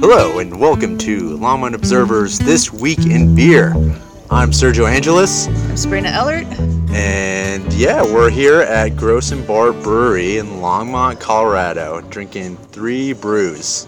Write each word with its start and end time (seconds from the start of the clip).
Hello, 0.00 0.38
and 0.38 0.58
welcome 0.60 0.96
to 0.98 1.36
Longmont 1.38 1.74
Observer's 1.74 2.38
This 2.38 2.72
Week 2.72 2.98
in 3.06 3.34
Beer. 3.34 3.72
I'm 4.30 4.50
Sergio 4.50 4.88
Angelis, 4.90 5.48
I'm 5.48 5.76
Sabrina 5.76 6.08
Ellert. 6.08 6.46
and 6.90 7.72
yeah, 7.74 8.02
we're 8.02 8.30
here 8.30 8.60
at 8.62 8.92
GrossenBart 8.92 9.82
Brewery 9.82 10.38
in 10.38 10.46
Longmont, 10.46 11.20
Colorado, 11.20 12.00
drinking 12.02 12.56
three 12.56 13.12
brews. 13.12 13.86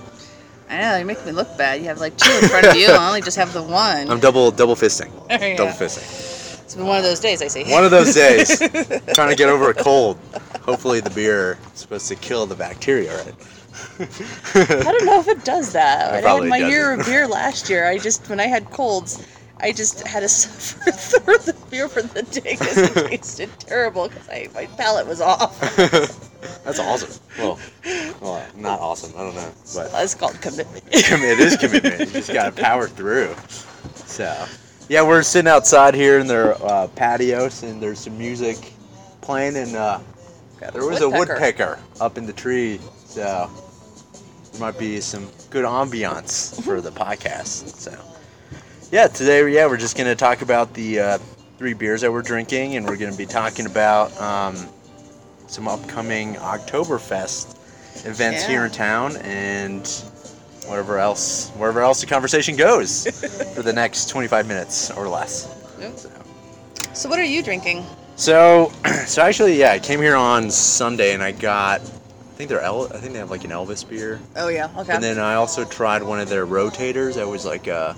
I 0.68 0.78
know, 0.80 0.96
you 0.98 1.04
make 1.04 1.24
me 1.24 1.32
look 1.32 1.56
bad. 1.58 1.80
You 1.80 1.86
have 1.86 2.00
like 2.00 2.16
two 2.16 2.32
in 2.42 2.48
front 2.48 2.66
of 2.66 2.76
you. 2.76 2.88
I 2.88 3.06
only 3.06 3.20
just 3.20 3.36
have 3.36 3.52
the 3.52 3.62
one. 3.62 4.10
I'm 4.10 4.20
double 4.20 4.50
double 4.50 4.74
fisting. 4.74 5.10
Yeah. 5.30 5.56
Double 5.56 5.72
fisting. 5.72 6.30
It's 6.64 6.74
been 6.74 6.86
one 6.86 6.96
of 6.96 7.04
those 7.04 7.20
days, 7.20 7.42
I 7.42 7.48
see. 7.48 7.70
One 7.70 7.84
of 7.84 7.90
those 7.90 8.14
days, 8.14 8.58
trying 9.14 9.28
to 9.28 9.36
get 9.36 9.48
over 9.50 9.68
a 9.70 9.74
cold. 9.74 10.18
Hopefully, 10.62 11.00
the 11.00 11.10
beer 11.10 11.58
is 11.74 11.80
supposed 11.80 12.08
to 12.08 12.14
kill 12.16 12.46
the 12.46 12.54
bacteria, 12.54 13.14
right? 13.24 13.34
I 14.54 14.82
don't 14.92 15.06
know 15.06 15.20
if 15.20 15.28
it 15.28 15.44
does 15.44 15.72
that. 15.72 16.14
It 16.14 16.26
I 16.26 16.34
had 16.34 16.44
my 16.44 16.58
year 16.58 16.96
doesn't. 16.96 17.00
of 17.00 17.06
beer 17.06 17.26
last 17.26 17.68
year. 17.70 17.86
I 17.86 17.98
just, 17.98 18.28
when 18.28 18.40
I 18.40 18.46
had 18.46 18.70
colds, 18.70 19.26
I 19.60 19.72
just 19.72 20.06
had 20.06 20.20
to 20.20 20.28
suffer 20.28 20.90
through 20.92 21.38
the 21.38 21.54
beer 21.70 21.88
for 21.88 22.02
the 22.02 22.22
day 22.22 22.56
because 22.58 22.76
it 22.78 22.94
tasted 23.08 23.50
terrible 23.58 24.08
because 24.08 24.54
my 24.54 24.66
palate 24.76 25.06
was 25.06 25.20
off. 25.20 25.58
That's 26.64 26.78
awesome. 26.80 27.20
Well, 27.38 27.58
well, 28.20 28.44
not 28.56 28.80
awesome. 28.80 29.12
I 29.16 29.22
don't 29.22 29.34
know, 29.34 29.52
but 29.74 29.92
That's 29.92 30.14
called 30.14 30.40
commitment. 30.40 30.84
it 30.92 31.38
is 31.40 31.56
commitment. 31.56 32.00
You 32.00 32.06
just 32.06 32.32
gotta 32.32 32.52
power 32.52 32.88
through. 32.88 33.34
So, 34.06 34.46
yeah, 34.88 35.02
we're 35.06 35.22
sitting 35.22 35.48
outside 35.48 35.94
here 35.94 36.18
in 36.18 36.26
their 36.26 36.54
uh, 36.64 36.88
patios, 36.88 37.62
and 37.62 37.80
there's 37.80 38.00
some 38.00 38.18
music 38.18 38.72
playing, 39.20 39.56
and 39.56 39.76
uh, 39.76 40.00
yeah, 40.60 40.70
there 40.70 40.84
was 40.84 41.00
a 41.00 41.08
Woodpecker. 41.08 41.78
woodpecker 41.78 41.78
up 42.00 42.18
in 42.18 42.26
the 42.26 42.32
tree. 42.32 42.80
So, 43.12 43.50
there 44.52 44.60
might 44.60 44.78
be 44.78 45.00
some 45.00 45.28
good 45.50 45.64
ambiance 45.66 46.62
for 46.62 46.80
the 46.80 46.90
podcast. 46.90 47.68
So, 47.76 47.94
yeah, 48.90 49.06
today, 49.06 49.46
yeah, 49.52 49.66
we're 49.66 49.76
just 49.76 49.96
gonna 49.98 50.14
talk 50.14 50.40
about 50.40 50.72
the 50.72 50.98
uh, 50.98 51.18
three 51.58 51.74
beers 51.74 52.00
that 52.00 52.10
we're 52.10 52.22
drinking, 52.22 52.76
and 52.76 52.86
we're 52.86 52.96
gonna 52.96 53.14
be 53.16 53.26
talking 53.26 53.66
about 53.66 54.18
um, 54.18 54.56
some 55.46 55.68
upcoming 55.68 56.36
Oktoberfest 56.36 57.54
events 58.06 58.44
Yeah. 58.44 58.48
here 58.48 58.64
in 58.64 58.70
town, 58.70 59.16
and 59.18 59.86
whatever 60.66 60.98
else, 60.98 61.50
wherever 61.50 61.82
else 61.82 62.00
the 62.00 62.06
conversation 62.06 62.56
goes 62.56 63.06
for 63.54 63.62
the 63.62 63.74
next 63.74 64.08
25 64.08 64.46
minutes 64.46 64.90
or 64.90 65.06
less. 65.06 65.54
Yep. 65.78 65.98
So, 65.98 66.10
So, 66.94 67.08
what 67.10 67.18
are 67.18 67.24
you 67.24 67.42
drinking? 67.42 67.84
so, 68.16 68.72
so 69.06 69.20
actually, 69.20 69.58
yeah, 69.58 69.72
I 69.72 69.78
came 69.78 70.00
here 70.00 70.16
on 70.16 70.50
Sunday 70.50 71.12
and 71.12 71.22
I 71.22 71.32
got, 71.32 71.80
I 72.32 72.34
think 72.34 72.48
they're, 72.48 72.62
El- 72.62 72.86
I 72.92 72.96
think 72.96 73.12
they 73.12 73.18
have 73.18 73.30
like 73.30 73.44
an 73.44 73.50
Elvis 73.50 73.86
beer, 73.86 74.18
Oh, 74.36 74.48
yeah, 74.48 74.70
okay. 74.78 74.94
and 74.94 75.04
then 75.04 75.18
I 75.18 75.34
also 75.34 75.66
tried 75.66 76.02
one 76.02 76.18
of 76.18 76.30
their 76.30 76.46
rotators. 76.46 77.16
That 77.16 77.28
was 77.28 77.44
like 77.44 77.66
a, 77.66 77.94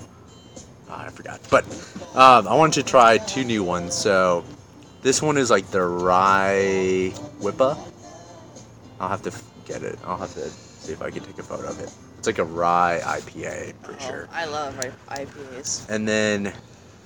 ah, 0.91 1.05
I 1.07 1.09
forgot, 1.11 1.41
but 1.51 1.65
um, 2.17 2.49
I 2.49 2.55
wanted 2.57 2.83
to 2.85 2.91
try 2.91 3.19
two 3.19 3.45
new 3.45 3.63
ones. 3.63 3.95
So, 3.95 4.45
this 5.03 5.23
one 5.23 5.39
is 5.39 5.51
like 5.51 5.71
the 5.71 5.83
rye 5.85 7.13
whippa. 7.41 7.79
I'll 8.99 9.09
have 9.09 9.23
to 9.23 9.33
get 9.67 9.83
it. 9.85 9.99
I'll 10.05 10.17
have 10.19 10.35
to 10.35 10.49
see 10.51 10.93
if 10.93 11.01
I 11.01 11.11
can 11.11 11.23
take 11.23 11.39
a 11.39 11.43
photo 11.45 11.69
of 11.69 11.79
it. 11.81 11.93
It's 12.19 12.27
like 12.27 12.39
a 12.39 12.45
rye 12.45 13.01
IPA, 13.05 13.75
pretty 13.83 14.05
Oh, 14.05 14.09
sure. 14.09 14.29
I 14.33 14.47
love 14.47 14.75
IPAs. 15.11 15.89
And 15.89 16.09
then 16.09 16.53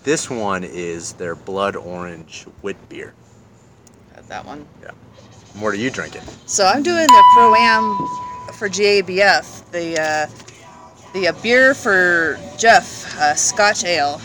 this 0.02 0.30
one 0.30 0.64
is 0.64 1.12
their 1.12 1.34
blood 1.34 1.76
orange 1.76 2.46
wit 2.62 2.76
beer. 2.88 3.12
Got 4.14 4.28
that 4.28 4.46
one. 4.46 4.66
What 5.54 5.74
are 5.74 5.77
you 5.77 5.91
drinking? 5.91 6.22
So 6.46 6.64
I'm 6.66 6.82
doing 6.82 7.06
the 7.06 7.24
pro 7.34 7.54
am 7.54 7.96
for 8.54 8.68
GABF, 8.68 9.70
the 9.70 10.00
uh, 10.00 10.27
the 11.12 11.28
uh, 11.28 11.32
beer 11.42 11.74
for 11.74 12.38
Jeff, 12.58 13.16
uh, 13.18 13.34
Scotch 13.34 13.84
Ale. 13.84 14.20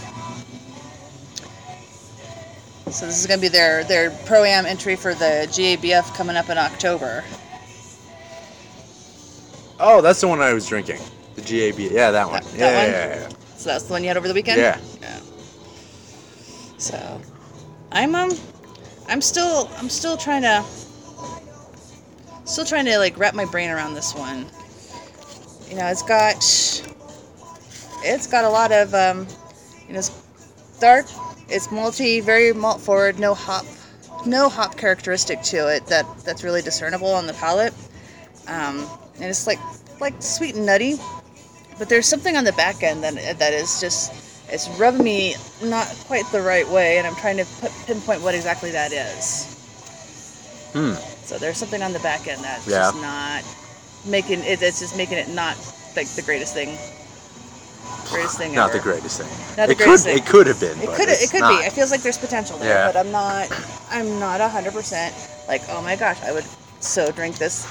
So 2.92 3.08
this 3.08 3.20
is 3.20 3.26
gonna 3.26 3.42
be 3.42 3.48
their 3.48 3.84
their 3.84 4.12
pro 4.26 4.44
am 4.44 4.66
entry 4.66 4.96
for 4.96 5.14
the 5.16 5.48
GABF 5.52 6.14
coming 6.16 6.36
up 6.36 6.50
in 6.50 6.58
October. 6.58 7.24
Oh, 9.80 10.02
that's 10.02 10.22
the 10.22 10.28
one 10.28 10.40
I 10.42 10.54
was 10.54 10.68
drinking. 10.68 11.00
The 11.36 11.42
GAB. 11.42 11.80
Yeah, 11.92 12.12
that 12.12 12.30
one. 12.30 12.44
That- 12.44 12.54
yeah, 12.54 12.72
that 12.72 12.90
yeah, 12.90 13.22
yeah, 13.22 13.36
So 13.58 13.70
that's 13.70 13.86
the 13.86 13.94
one 13.94 14.04
you 14.04 14.08
had 14.08 14.18
over 14.18 14.28
the 14.28 14.34
weekend. 14.34 14.60
Yeah. 14.60 14.80
Yeah. 15.02 15.20
So, 16.78 17.22
I'm 17.92 18.14
um, 18.14 18.32
I'm 19.08 19.22
still 19.22 19.70
I'm 19.78 19.90
still 19.90 20.16
trying 20.16 20.44
to 20.44 20.64
still 22.46 22.66
trying 22.66 22.86
to 22.86 22.98
like 22.98 23.18
wrap 23.18 23.34
my 23.34 23.46
brain 23.46 23.70
around 23.70 23.94
this 23.94 24.14
one. 24.14 24.46
You 25.70 25.78
know, 25.80 25.88
it's 25.88 26.04
got 26.04 26.36
it's 28.06 28.28
got 28.28 28.44
a 28.44 28.50
lot 28.50 28.72
of 28.72 28.94
um, 28.94 29.28
you 29.88 29.94
know, 29.94 30.00
it's 30.00 30.12
dark. 30.80 31.06
It's 31.50 31.68
malty, 31.68 32.22
very 32.22 32.54
malt 32.54 32.82
forward. 32.82 33.20
No 33.20 33.34
hop, 33.34 33.66
no 34.26 34.50
hop 34.50 34.78
characteristic 34.78 35.42
to 35.44 35.74
it 35.74 35.86
that 35.88 36.06
that's 36.24 36.44
really 36.44 36.62
discernible 36.62 37.12
on 37.12 37.28
the 37.28 37.34
palate. 37.34 37.74
Um, 38.48 38.88
and 39.16 39.26
it's 39.26 39.48
like 39.48 39.60
like 40.00 40.22
sweet 40.22 40.56
and 40.56 40.66
nutty, 40.66 40.96
but 41.80 41.90
there's 41.90 42.08
something 42.08 42.36
on 42.36 42.44
the 42.44 42.54
back 42.54 42.84
end 42.84 43.04
that 43.04 43.40
that 43.40 43.54
is 43.54 43.80
just 43.80 44.12
it's 44.50 44.70
rubbing 44.80 45.04
me 45.04 45.36
not 45.64 45.88
quite 46.06 46.26
the 46.32 46.42
right 46.42 46.68
way, 46.70 46.98
and 46.98 47.08
I'm 47.08 47.16
trying 47.16 47.38
to 47.38 47.46
put, 47.62 47.72
pinpoint 47.86 48.22
what 48.22 48.36
exactly 48.36 48.72
that 48.72 48.92
is. 48.92 49.50
Hmm. 50.74 51.13
So 51.26 51.38
there's 51.38 51.58
something 51.58 51.82
on 51.82 51.94
the 51.94 52.00
back 52.00 52.28
end 52.28 52.44
that's 52.44 52.68
Yeah. 52.68 52.92
just 52.92 52.96
not 52.96 53.44
making 54.06 54.40
it. 54.44 54.62
It's 54.62 54.80
just 54.80 54.98
making 54.98 55.18
it 55.18 55.30
not 55.30 55.56
like 55.96 56.08
the 56.10 56.22
greatest 56.22 56.54
thing. 56.54 56.78
Greatest 58.10 58.38
thing 58.38 58.54
Not 58.54 58.70
ever. 58.70 58.78
the 58.78 58.84
greatest 58.84 59.22
thing. 59.22 59.30
Not 59.58 59.68
the 59.68 59.74
it 59.74 59.78
could. 59.78 59.84
greatest 59.86 60.04
thing. 60.06 60.18
It 60.18 60.26
could 60.26 60.48
have 60.48 60.60
been. 60.60 60.80
It 60.82 60.90
could 60.90 61.10
it 61.10 61.30
could 61.32 61.42
not. 61.42 61.60
be. 61.60 61.66
It 61.66 61.74
feels 61.74 61.92
like 61.92 62.02
there's 62.02 62.18
potential 62.18 62.58
there, 62.58 62.70
Yeah. 62.70 62.92
but 62.92 62.98
I'm 63.00 63.12
not. 63.12 63.50
I'm 63.90 64.20
not 64.20 64.42
hundred 64.42 64.74
percent 64.74 65.16
like. 65.48 65.62
Oh 65.70 65.82
my 65.82 65.96
gosh, 65.96 66.22
I 66.24 66.32
would 66.32 66.46
so 66.80 67.12
drink 67.12 67.38
this. 67.38 67.66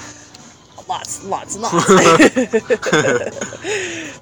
Lots, 0.89 1.23
lots, 1.23 1.57
lots. 1.57 1.87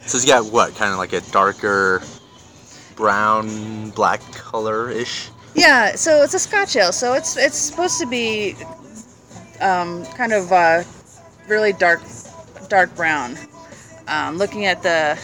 So 0.05 0.17
it's 0.17 0.25
got 0.25 0.51
what? 0.51 0.75
Kind 0.75 0.91
of 0.91 0.97
like 0.97 1.13
a 1.13 1.21
darker 1.31 2.01
brown, 2.95 3.89
black 3.91 4.19
color 4.33 4.89
ish. 4.89 5.29
Yeah, 5.55 5.95
so 5.95 6.23
it's 6.23 6.33
a 6.33 6.39
Scotch 6.39 6.75
ale. 6.75 6.91
So 6.91 7.13
it's 7.13 7.37
it's 7.37 7.57
supposed 7.57 7.99
to 7.99 8.05
be 8.07 8.55
um, 9.61 10.05
kind 10.17 10.33
of 10.33 10.51
uh, 10.51 10.83
really 11.47 11.73
dark, 11.73 12.01
dark 12.69 12.95
brown. 12.95 13.37
Um, 14.07 14.37
looking 14.37 14.65
at 14.65 14.81
the 14.83 15.19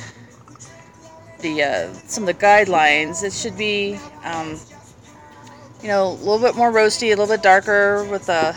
the 1.41 1.63
uh, 1.63 1.93
some 1.93 2.23
of 2.23 2.27
the 2.27 2.33
guidelines, 2.45 3.23
it 3.23 3.33
should 3.33 3.57
be 3.57 3.97
um, 4.23 4.57
you 5.81 5.87
know 5.87 6.07
a 6.07 6.13
little 6.13 6.39
bit 6.39 6.55
more 6.55 6.71
roasty, 6.71 7.07
a 7.07 7.09
little 7.09 7.27
bit 7.27 7.41
darker 7.41 8.03
with 8.05 8.29
a 8.29 8.55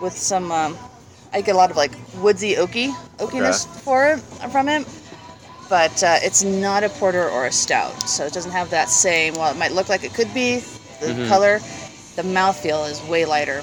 with 0.00 0.12
some. 0.14 0.50
Um, 0.50 0.76
I 1.32 1.42
get 1.42 1.54
a 1.54 1.58
lot 1.58 1.70
of 1.70 1.76
like 1.76 1.92
woodsy 2.16 2.54
oaky 2.54 2.92
oakiness 3.18 3.66
for 3.82 4.08
it 4.08 4.18
from 4.50 4.68
it. 4.68 4.86
But 5.68 6.02
uh, 6.02 6.16
it's 6.20 6.42
not 6.42 6.82
a 6.82 6.88
porter 6.88 7.28
or 7.28 7.46
a 7.46 7.52
stout, 7.52 8.08
so 8.08 8.24
it 8.26 8.32
doesn't 8.32 8.50
have 8.50 8.70
that 8.70 8.88
same. 8.88 9.34
Well, 9.34 9.52
it 9.52 9.56
might 9.56 9.70
look 9.70 9.88
like 9.88 10.02
it 10.02 10.12
could 10.12 10.32
be. 10.34 10.58
The 11.00 11.14
Mhm. 11.14 11.28
color, 11.28 11.60
the 12.16 12.22
mouthfeel 12.22 12.90
is 12.90 13.00
way 13.04 13.24
lighter 13.24 13.62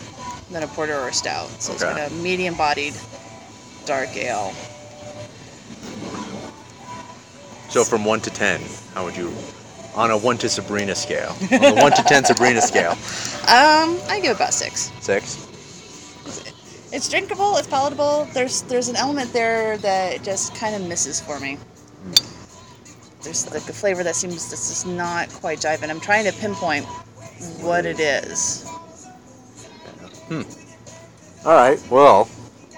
than 0.52 0.64
a 0.64 0.68
porter 0.68 0.96
or 0.98 1.10
a 1.10 1.14
stout. 1.14 1.50
So 1.62 1.74
it's 1.74 1.84
Okay. 1.84 1.94
got 1.94 2.12
a 2.12 2.14
medium-bodied 2.16 2.94
dark 3.86 4.16
ale. 4.16 4.54
So 7.70 7.84
from 7.84 8.06
one 8.06 8.22
to 8.22 8.30
ten, 8.30 8.62
how 8.94 9.04
would 9.06 9.18
you, 9.18 9.34
on 9.94 10.10
a 10.12 10.18
one 10.18 10.38
to 10.40 10.50
Sabrina 10.50 10.96
scale, 10.96 11.36
on 11.52 11.76
the 11.76 11.80
one 11.82 11.92
to 11.94 12.04
ten 12.04 12.24
Sabrina 12.24 12.62
scale, 12.62 12.92
Um, 13.48 13.98
I 14.10 14.20
give 14.22 14.36
about 14.36 14.54
six. 14.54 14.92
six? 15.00 15.44
It's 16.92 17.10
drinkable. 17.10 17.56
It's 17.58 17.68
palatable. 17.68 18.26
There's 18.34 18.62
there's 18.64 18.88
an 18.90 18.96
element 18.96 19.32
there 19.34 19.78
that 19.80 20.24
just 20.24 20.56
kind 20.56 20.76
of 20.76 20.82
misses 20.88 21.20
for 21.20 21.40
me. 21.40 21.58
There's 23.22 23.46
like 23.54 23.68
a 23.70 23.74
flavor 23.74 24.04
that 24.04 24.16
seems 24.16 24.50
this 24.50 24.70
is 24.72 24.86
not 24.86 25.30
quite 25.30 25.60
jiving. 25.60 25.90
I'm 25.90 26.00
trying 26.00 26.26
to 26.26 26.32
pinpoint 26.34 26.86
what 27.62 27.86
it 27.86 28.00
is. 28.00 28.66
Hmm. 30.30 30.42
All 31.48 31.54
right. 31.54 31.80
Well, 31.90 32.28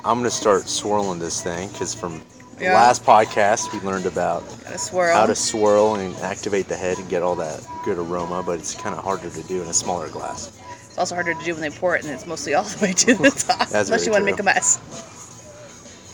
I'm 0.06 0.18
gonna 0.20 0.30
start 0.30 0.68
swirling 0.68 1.20
this 1.20 1.42
thing 1.42 1.70
because 1.70 1.94
from 1.94 2.22
the 2.58 2.66
Yeah. 2.66 2.74
last 2.76 3.04
podcast 3.04 3.72
we 3.74 3.80
learned 3.88 4.06
about 4.06 4.44
swirl. 4.78 5.16
how 5.16 5.26
to 5.26 5.36
swirl 5.36 5.96
and 5.96 6.16
activate 6.18 6.68
the 6.68 6.76
head 6.76 6.98
and 7.00 7.10
get 7.10 7.24
all 7.24 7.36
that 7.36 7.62
good 7.84 7.98
aroma, 7.98 8.44
but 8.44 8.60
it's 8.60 8.76
kind 8.76 8.96
of 8.96 9.04
harder 9.04 9.30
to 9.30 9.44
do 9.44 9.62
in 9.62 9.68
a 9.68 9.74
smaller 9.74 10.10
glass. 10.10 10.52
It's 10.88 10.98
also 10.98 11.16
harder 11.16 11.34
to 11.34 11.44
do 11.44 11.54
when 11.54 11.62
they 11.62 11.70
pour 11.70 11.96
it 11.96 12.04
and 12.04 12.14
it's 12.14 12.26
mostly 12.28 12.54
all 12.54 12.64
the 12.64 12.86
way 12.86 12.94
to 12.94 13.14
the 13.16 13.32
top. 13.32 13.68
Unless 13.72 14.06
you 14.06 14.12
want 14.12 14.22
to 14.22 14.26
make 14.32 14.40
a 14.40 14.44
mess. 14.44 14.80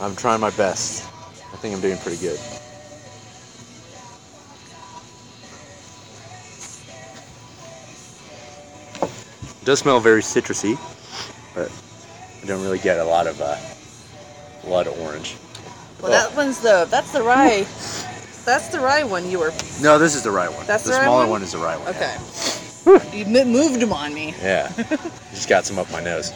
I'm 0.00 0.14
trying 0.16 0.40
my 0.40 0.50
best. 0.50 1.04
I 1.52 1.56
think 1.56 1.74
I'm 1.74 1.80
doing 1.80 1.98
pretty 1.98 2.18
good. 2.18 2.38
It 9.02 9.64
does 9.64 9.80
smell 9.80 10.00
very 10.00 10.22
citrusy, 10.22 10.78
but 11.56 11.72
I 12.42 12.46
don't 12.46 12.62
really 12.62 12.78
get 12.78 13.00
a 13.00 13.04
lot 13.04 13.26
of 13.26 13.40
uh, 13.40 13.56
blood 14.62 14.86
orange. 14.86 15.36
Well, 16.00 16.12
that 16.12 16.36
one's 16.36 16.60
the 16.60 16.86
that's 16.90 17.12
the 17.12 17.22
rye. 17.22 17.66
That's 18.44 18.68
the 18.68 18.78
rye 18.78 19.02
one 19.02 19.28
you 19.28 19.40
were. 19.40 19.52
No, 19.82 19.98
this 19.98 20.14
is 20.14 20.22
the 20.22 20.30
right 20.30 20.52
one. 20.52 20.64
That's 20.66 20.84
the 20.84 20.90
the 20.90 21.02
smaller 21.02 21.22
one? 21.22 21.30
one? 21.30 21.42
is 21.42 21.52
the 21.52 21.58
right 21.58 21.80
one. 21.80 21.88
Okay. 21.88 22.16
You 23.16 23.24
m- 23.24 23.50
moved 23.50 23.80
them 23.80 23.92
on 23.92 24.14
me. 24.14 24.32
Yeah. 24.40 24.70
Just 25.30 25.48
got 25.48 25.64
some 25.64 25.78
up 25.78 25.90
my 25.90 26.00
nose. 26.00 26.32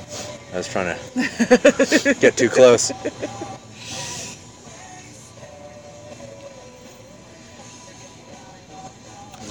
I 0.52 0.56
was 0.56 0.66
trying 0.66 0.96
to 0.96 2.16
get 2.18 2.36
too 2.36 2.48
close. 2.48 2.90
It's 2.90 3.14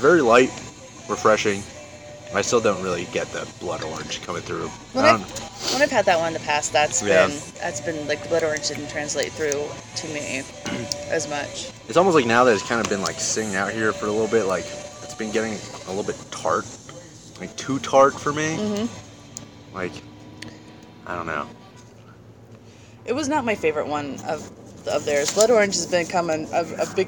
very 0.01 0.19
light, 0.19 0.49
refreshing. 1.07 1.63
I 2.33 2.41
still 2.41 2.59
don't 2.59 2.83
really 2.83 3.05
get 3.05 3.27
the 3.27 3.47
blood 3.61 3.81
orange 3.83 4.21
coming 4.23 4.41
through. 4.41 4.67
When, 4.67 5.05
I 5.05 5.09
I, 5.09 5.17
don't, 5.17 5.48
when 5.79 5.87
I've 5.87 5.91
had 5.91 6.05
that 6.07 6.19
one 6.19 6.27
in 6.27 6.33
the 6.33 6.45
past, 6.45 6.73
that's 6.73 7.01
Yeah. 7.01 7.27
been 7.27 7.39
that's 7.61 7.79
been 7.79 8.05
like 8.07 8.21
the 8.21 8.27
blood 8.29 8.43
orange 8.43 8.67
didn't 8.67 8.89
translate 8.89 9.31
through 9.31 9.63
to 9.95 10.07
me 10.09 10.43
as 11.09 11.29
much. 11.29 11.71
it's 11.87 11.95
almost 11.97 12.15
like 12.15 12.25
now 12.25 12.43
that 12.43 12.53
it's 12.53 12.67
kind 12.67 12.81
of 12.81 12.89
been 12.89 13.01
like 13.01 13.19
sitting 13.19 13.55
out 13.55 13.71
here 13.71 13.93
for 13.93 14.07
a 14.07 14.11
little 14.11 14.27
bit, 14.27 14.43
like 14.45 14.65
it's 15.03 15.15
been 15.15 15.31
getting 15.31 15.53
a 15.53 15.89
little 15.89 16.03
bit 16.03 16.17
tart, 16.31 16.65
like 17.39 17.55
too 17.55 17.79
tart 17.79 18.13
for 18.19 18.33
me. 18.33 18.55
hmm 18.57 18.85
Like, 19.73 19.93
I 21.07 21.15
don't 21.15 21.25
know. 21.27 21.47
It 23.05 23.13
was 23.13 23.29
not 23.29 23.45
my 23.45 23.55
favorite 23.55 23.87
one 23.87 24.19
of 24.27 24.51
of 24.87 25.05
theirs. 25.05 25.33
Blood 25.33 25.49
orange 25.49 25.75
has 25.75 25.85
become 25.87 26.29
a, 26.29 26.45
a, 26.51 26.83
a 26.83 26.95
big 26.95 27.07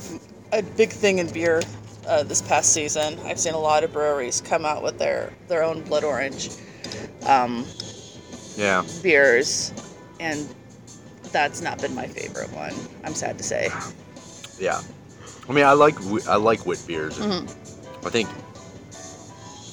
a 0.53 0.63
big 0.63 0.91
thing 0.91 1.19
in 1.19 1.27
beer 1.29 1.62
uh, 2.07 2.24
this 2.24 2.41
past 2.41 2.71
season. 2.71 3.19
I've 3.25 3.39
seen 3.39 3.53
a 3.53 3.59
lot 3.59 3.83
of 3.83 3.91
breweries 3.91 4.39
come 4.39 4.65
out 4.65 4.81
with 4.81 4.97
their 4.97 5.33
their 5.50 5.63
own 5.63 5.81
blood 5.81 6.06
orange 6.06 6.50
um, 7.25 7.65
Yeah. 8.57 8.83
beers, 9.01 9.74
and 10.19 10.48
that's 11.31 11.62
not 11.62 11.80
been 11.81 11.95
my 11.95 12.07
favorite 12.07 12.51
one. 12.53 12.74
I'm 13.03 13.13
sad 13.15 13.38
to 13.38 13.44
say. 13.44 13.69
Yeah. 14.59 14.81
I 15.50 15.53
mean, 15.53 15.65
I 15.65 15.74
like 15.74 15.95
I 16.27 16.36
like 16.36 16.65
wit 16.65 16.83
beers. 16.88 17.18
Mhm. 17.18 17.50
I 18.06 18.09
think 18.09 18.30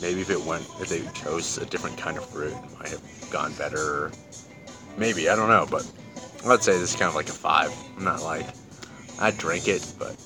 maybe 0.01 0.21
if 0.21 0.31
it 0.31 0.41
went 0.43 0.65
if 0.81 0.89
they 0.89 1.03
chose 1.21 1.59
a 1.59 1.67
different 1.67 1.99
kind 1.99 2.17
of 2.17 2.25
fruit, 2.27 2.53
it 2.53 2.79
might 2.79 2.89
have 2.89 3.03
gone 3.31 3.53
better. 3.55 4.11
Maybe 4.97 5.29
I 5.29 5.37
don't 5.37 5.49
know, 5.49 5.67
but 5.71 5.87
I'd 6.47 6.63
say 6.63 6.73
this 6.73 6.91
is 6.95 6.97
kind 6.97 7.09
of 7.09 7.15
like 7.15 7.29
a 7.29 7.33
five. 7.33 7.73
I'm 7.97 8.05
not 8.05 8.23
like 8.23 8.47
I 9.21 9.31
drink 9.33 9.69
it, 9.69 9.85
but 9.99 10.17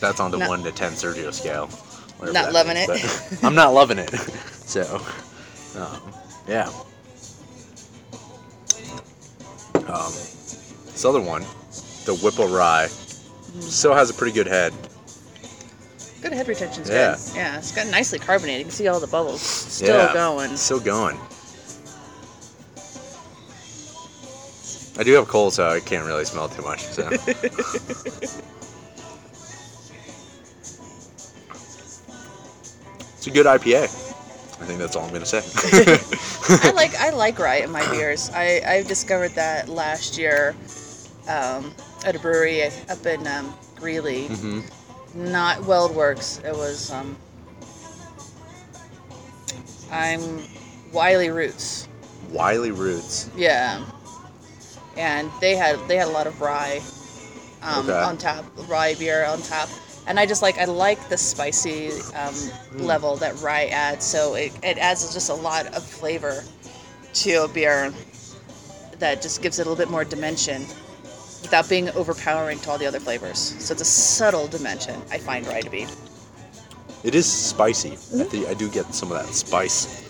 that's 0.00 0.20
on 0.20 0.30
the 0.30 0.38
Not- 0.38 0.48
one 0.48 0.62
to 0.64 0.72
ten 0.72 0.92
Sergio 0.92 1.32
scale. 1.32 1.68
Not 2.32 2.52
loving 2.52 2.74
means, 2.74 2.90
it. 3.32 3.38
I'm 3.44 3.54
not 3.54 3.74
loving 3.74 3.98
it. 3.98 4.12
So, 4.68 5.00
um, 5.78 6.12
yeah. 6.46 6.70
Um, 9.88 10.12
this 10.12 11.04
other 11.04 11.20
one, 11.20 11.42
the 12.04 12.14
Whipple 12.22 12.46
Rye, 12.46 12.88
still 13.60 13.94
has 13.94 14.10
a 14.10 14.14
pretty 14.14 14.32
good 14.32 14.46
head. 14.46 14.74
Good 16.20 16.32
head 16.32 16.46
retention's 16.48 16.88
Yeah. 16.90 17.16
good. 17.16 17.36
Yeah, 17.36 17.58
it's 17.58 17.72
got 17.72 17.86
nicely 17.86 18.18
carbonated. 18.18 18.58
You 18.60 18.64
can 18.66 18.72
see 18.72 18.88
all 18.88 19.00
the 19.00 19.06
bubbles 19.06 19.40
still 19.40 19.96
Yeah. 19.96 20.12
going. 20.12 20.56
Still 20.56 20.80
going. 20.80 21.18
I 24.98 25.04
do 25.04 25.12
have 25.14 25.28
cold, 25.28 25.54
so 25.54 25.70
I 25.70 25.80
can't 25.80 26.04
really 26.04 26.24
smell 26.24 26.48
too 26.48 26.62
much. 26.62 26.82
So. 26.82 27.08
it's 33.16 33.26
a 33.26 33.30
good 33.30 33.46
IPA. 33.46 33.84
I 33.84 34.64
think 34.66 34.80
that's 34.80 34.96
all 34.96 35.04
I'm 35.04 35.12
gonna 35.12 35.24
say. 35.24 35.40
I 36.48 36.70
like 36.72 36.94
I 36.96 37.10
like 37.10 37.38
rye 37.38 37.56
in 37.56 37.70
my 37.70 37.88
beers. 37.90 38.30
I 38.34 38.62
I 38.66 38.82
discovered 38.82 39.32
that 39.32 39.68
last 39.68 40.18
year 40.18 40.54
um, 41.28 41.72
at 42.04 42.16
a 42.16 42.18
brewery 42.18 42.62
up 42.64 43.04
in 43.06 43.26
um, 43.26 43.54
Greeley. 43.76 44.26
hmm 44.28 44.60
Not 45.14 45.58
WeldWerks. 45.58 46.44
It 46.44 46.54
was 46.56 46.90
um, 46.92 47.16
I'm 49.90 50.42
Wiley 50.92 51.30
Roots. 51.30 51.88
Wiley 52.30 52.70
Roots. 52.70 53.30
Yeah, 53.36 53.84
and 54.96 55.30
they 55.40 55.56
had 55.56 55.78
they 55.88 55.96
had 55.96 56.08
a 56.08 56.10
lot 56.10 56.26
of 56.26 56.40
rye 56.40 56.80
um, 57.62 57.88
Okay. 57.88 58.00
on 58.02 58.16
tap, 58.18 58.44
rye 58.68 58.94
beer 58.94 59.24
on 59.24 59.40
tap, 59.42 59.68
and 60.08 60.18
I 60.18 60.26
just 60.26 60.42
like 60.42 60.58
I 60.58 60.64
like 60.64 61.08
the 61.08 61.16
spicy 61.16 61.90
um, 62.14 62.34
level 62.84 63.16
that 63.16 63.38
rye 63.40 63.66
adds. 63.66 64.04
So 64.04 64.34
it, 64.34 64.52
it 64.64 64.78
adds 64.78 65.12
just 65.12 65.30
a 65.30 65.34
lot 65.34 65.66
of 65.76 65.84
flavor 65.84 66.42
to 67.14 67.44
a 67.44 67.48
beer 67.48 67.92
that 68.98 69.22
just 69.22 69.42
gives 69.42 69.58
it 69.58 69.66
a 69.66 69.70
little 69.70 69.82
bit 69.84 69.90
more 69.90 70.04
dimension 70.04 70.62
without 71.42 71.68
being 71.68 71.88
overpowering 71.90 72.58
to 72.60 72.70
all 72.70 72.78
the 72.78 72.86
other 72.86 72.98
flavors. 73.00 73.38
So 73.38 73.72
it's 73.72 73.82
a 73.82 73.84
subtle 73.84 74.48
dimension 74.48 75.00
I 75.10 75.18
find 75.18 75.46
rye 75.46 75.60
to 75.60 75.70
be. 75.70 75.86
It 77.04 77.14
is 77.14 77.30
spicy. 77.30 77.92
I, 77.92 78.24
think, 78.24 78.48
I 78.48 78.54
do 78.54 78.68
get 78.68 78.92
some 78.92 79.12
of 79.12 79.24
that 79.24 79.32
spice. 79.32 80.04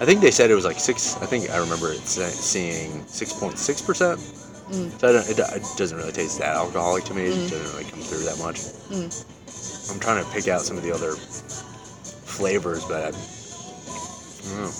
I 0.00 0.04
think 0.04 0.20
they 0.20 0.30
said 0.30 0.50
it 0.50 0.54
was 0.54 0.64
like 0.64 0.78
six. 0.78 1.16
I 1.16 1.26
think 1.26 1.50
I 1.50 1.56
remember 1.58 1.90
it 1.92 1.98
say, 2.06 2.28
seeing 2.28 3.04
six 3.06 3.32
point 3.32 3.58
six 3.58 3.82
percent. 3.82 4.20
Mm. 4.20 5.00
So 5.00 5.08
I 5.08 5.12
don't, 5.12 5.28
it, 5.28 5.38
it 5.38 5.76
doesn't 5.76 5.96
really 5.96 6.12
taste 6.12 6.38
that 6.38 6.54
alcoholic 6.54 7.02
to 7.04 7.14
me. 7.14 7.24
It 7.26 7.32
Mm. 7.34 7.50
doesn't 7.50 7.72
really 7.76 7.90
come 7.90 8.00
through 8.00 8.24
that 8.24 8.38
much. 8.38 8.56
Mm. 8.90 9.24
I'm 9.90 10.00
trying 10.00 10.24
to 10.24 10.30
pick 10.30 10.48
out 10.48 10.60
some 10.62 10.76
of 10.76 10.82
the 10.82 10.92
other 10.92 11.12
flavors, 11.12 12.84
but 12.84 13.02
I, 13.04 13.08
I 13.08 13.10
don't 13.10 14.62
know. 14.62 14.70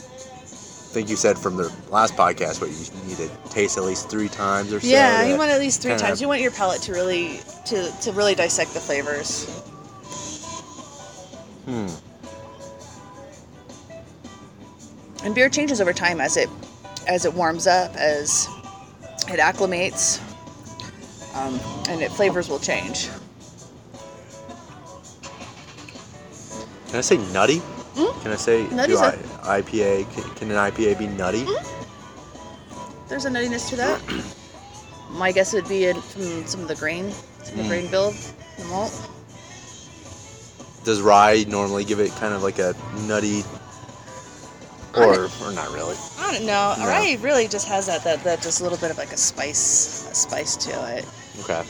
I 0.88 0.90
think 0.90 1.10
you 1.10 1.16
said 1.16 1.38
from 1.38 1.56
the 1.56 1.72
last 1.90 2.14
podcast, 2.14 2.60
what 2.60 2.70
you 2.70 3.08
need 3.08 3.16
to 3.18 3.50
taste 3.50 3.76
at 3.76 3.84
least 3.84 4.08
three 4.10 4.28
times 4.28 4.72
or 4.72 4.80
so. 4.80 4.86
Yeah, 4.86 5.26
you 5.26 5.36
want 5.36 5.50
at 5.50 5.60
least 5.60 5.82
three 5.82 5.90
kinda- 5.92 6.02
times. 6.04 6.20
You 6.20 6.28
want 6.28 6.40
your 6.40 6.50
palate 6.50 6.80
to 6.82 6.92
really 6.92 7.40
to, 7.66 7.90
to 8.00 8.12
really 8.12 8.34
dissect 8.34 8.72
the 8.72 8.80
flavors. 8.80 9.44
Hmm. 11.66 11.88
And 15.24 15.34
beer 15.34 15.48
changes 15.50 15.80
over 15.80 15.92
time 15.92 16.20
as 16.20 16.36
it 16.38 16.48
as 17.06 17.24
it 17.26 17.34
warms 17.34 17.66
up, 17.66 17.94
as 17.96 18.48
it 19.28 19.40
acclimates, 19.40 20.20
um, 21.34 21.60
and 21.88 22.00
it 22.00 22.10
flavors 22.12 22.48
will 22.48 22.58
change. 22.58 23.08
Can 26.88 26.96
I 26.96 27.00
say 27.02 27.16
nutty? 27.32 27.58
Mm. 27.94 28.22
Can 28.22 28.32
I 28.32 28.36
say 28.36 28.66
Nutty's 28.68 28.98
do 28.98 29.04
a- 29.04 29.18
I, 29.42 29.60
IPA? 29.62 30.12
Can, 30.14 30.22
can 30.34 30.50
an 30.50 30.56
IPA 30.56 30.98
be 30.98 31.06
nutty? 31.06 31.44
There's 33.08 33.24
a 33.24 33.30
nuttiness 33.30 33.68
to 33.70 33.76
that. 33.76 34.00
My 35.12 35.32
guess 35.32 35.52
would 35.54 35.68
be 35.68 35.86
in, 35.86 36.00
from 36.00 36.46
some 36.46 36.60
of 36.60 36.68
the 36.68 36.74
grain, 36.74 37.10
some 37.42 37.52
of 37.52 37.56
the 37.56 37.62
Mm. 37.64 37.68
grain 37.68 37.90
build, 37.90 38.14
the 38.58 38.64
malt. 38.66 38.92
Does 40.84 41.00
rye 41.02 41.44
normally 41.48 41.84
give 41.84 41.98
it 42.00 42.10
kind 42.12 42.32
of 42.34 42.42
like 42.42 42.58
a 42.58 42.74
nutty, 43.06 43.42
or 44.94 45.24
or 45.44 45.52
not 45.52 45.70
really? 45.72 45.96
I 46.18 46.32
don't 46.32 46.46
know. 46.46 46.74
No. 46.78 46.86
Rye 46.86 47.18
really 47.20 47.48
just 47.48 47.68
has 47.68 47.86
that, 47.86 48.04
that 48.04 48.22
that 48.24 48.40
just 48.40 48.60
a 48.60 48.62
little 48.62 48.78
bit 48.78 48.90
of 48.90 48.96
like 48.98 49.12
a 49.12 49.16
spice, 49.16 50.08
a 50.10 50.14
spice 50.14 50.56
to 50.56 50.70
it. 50.96 51.04
Okay. 51.40 51.62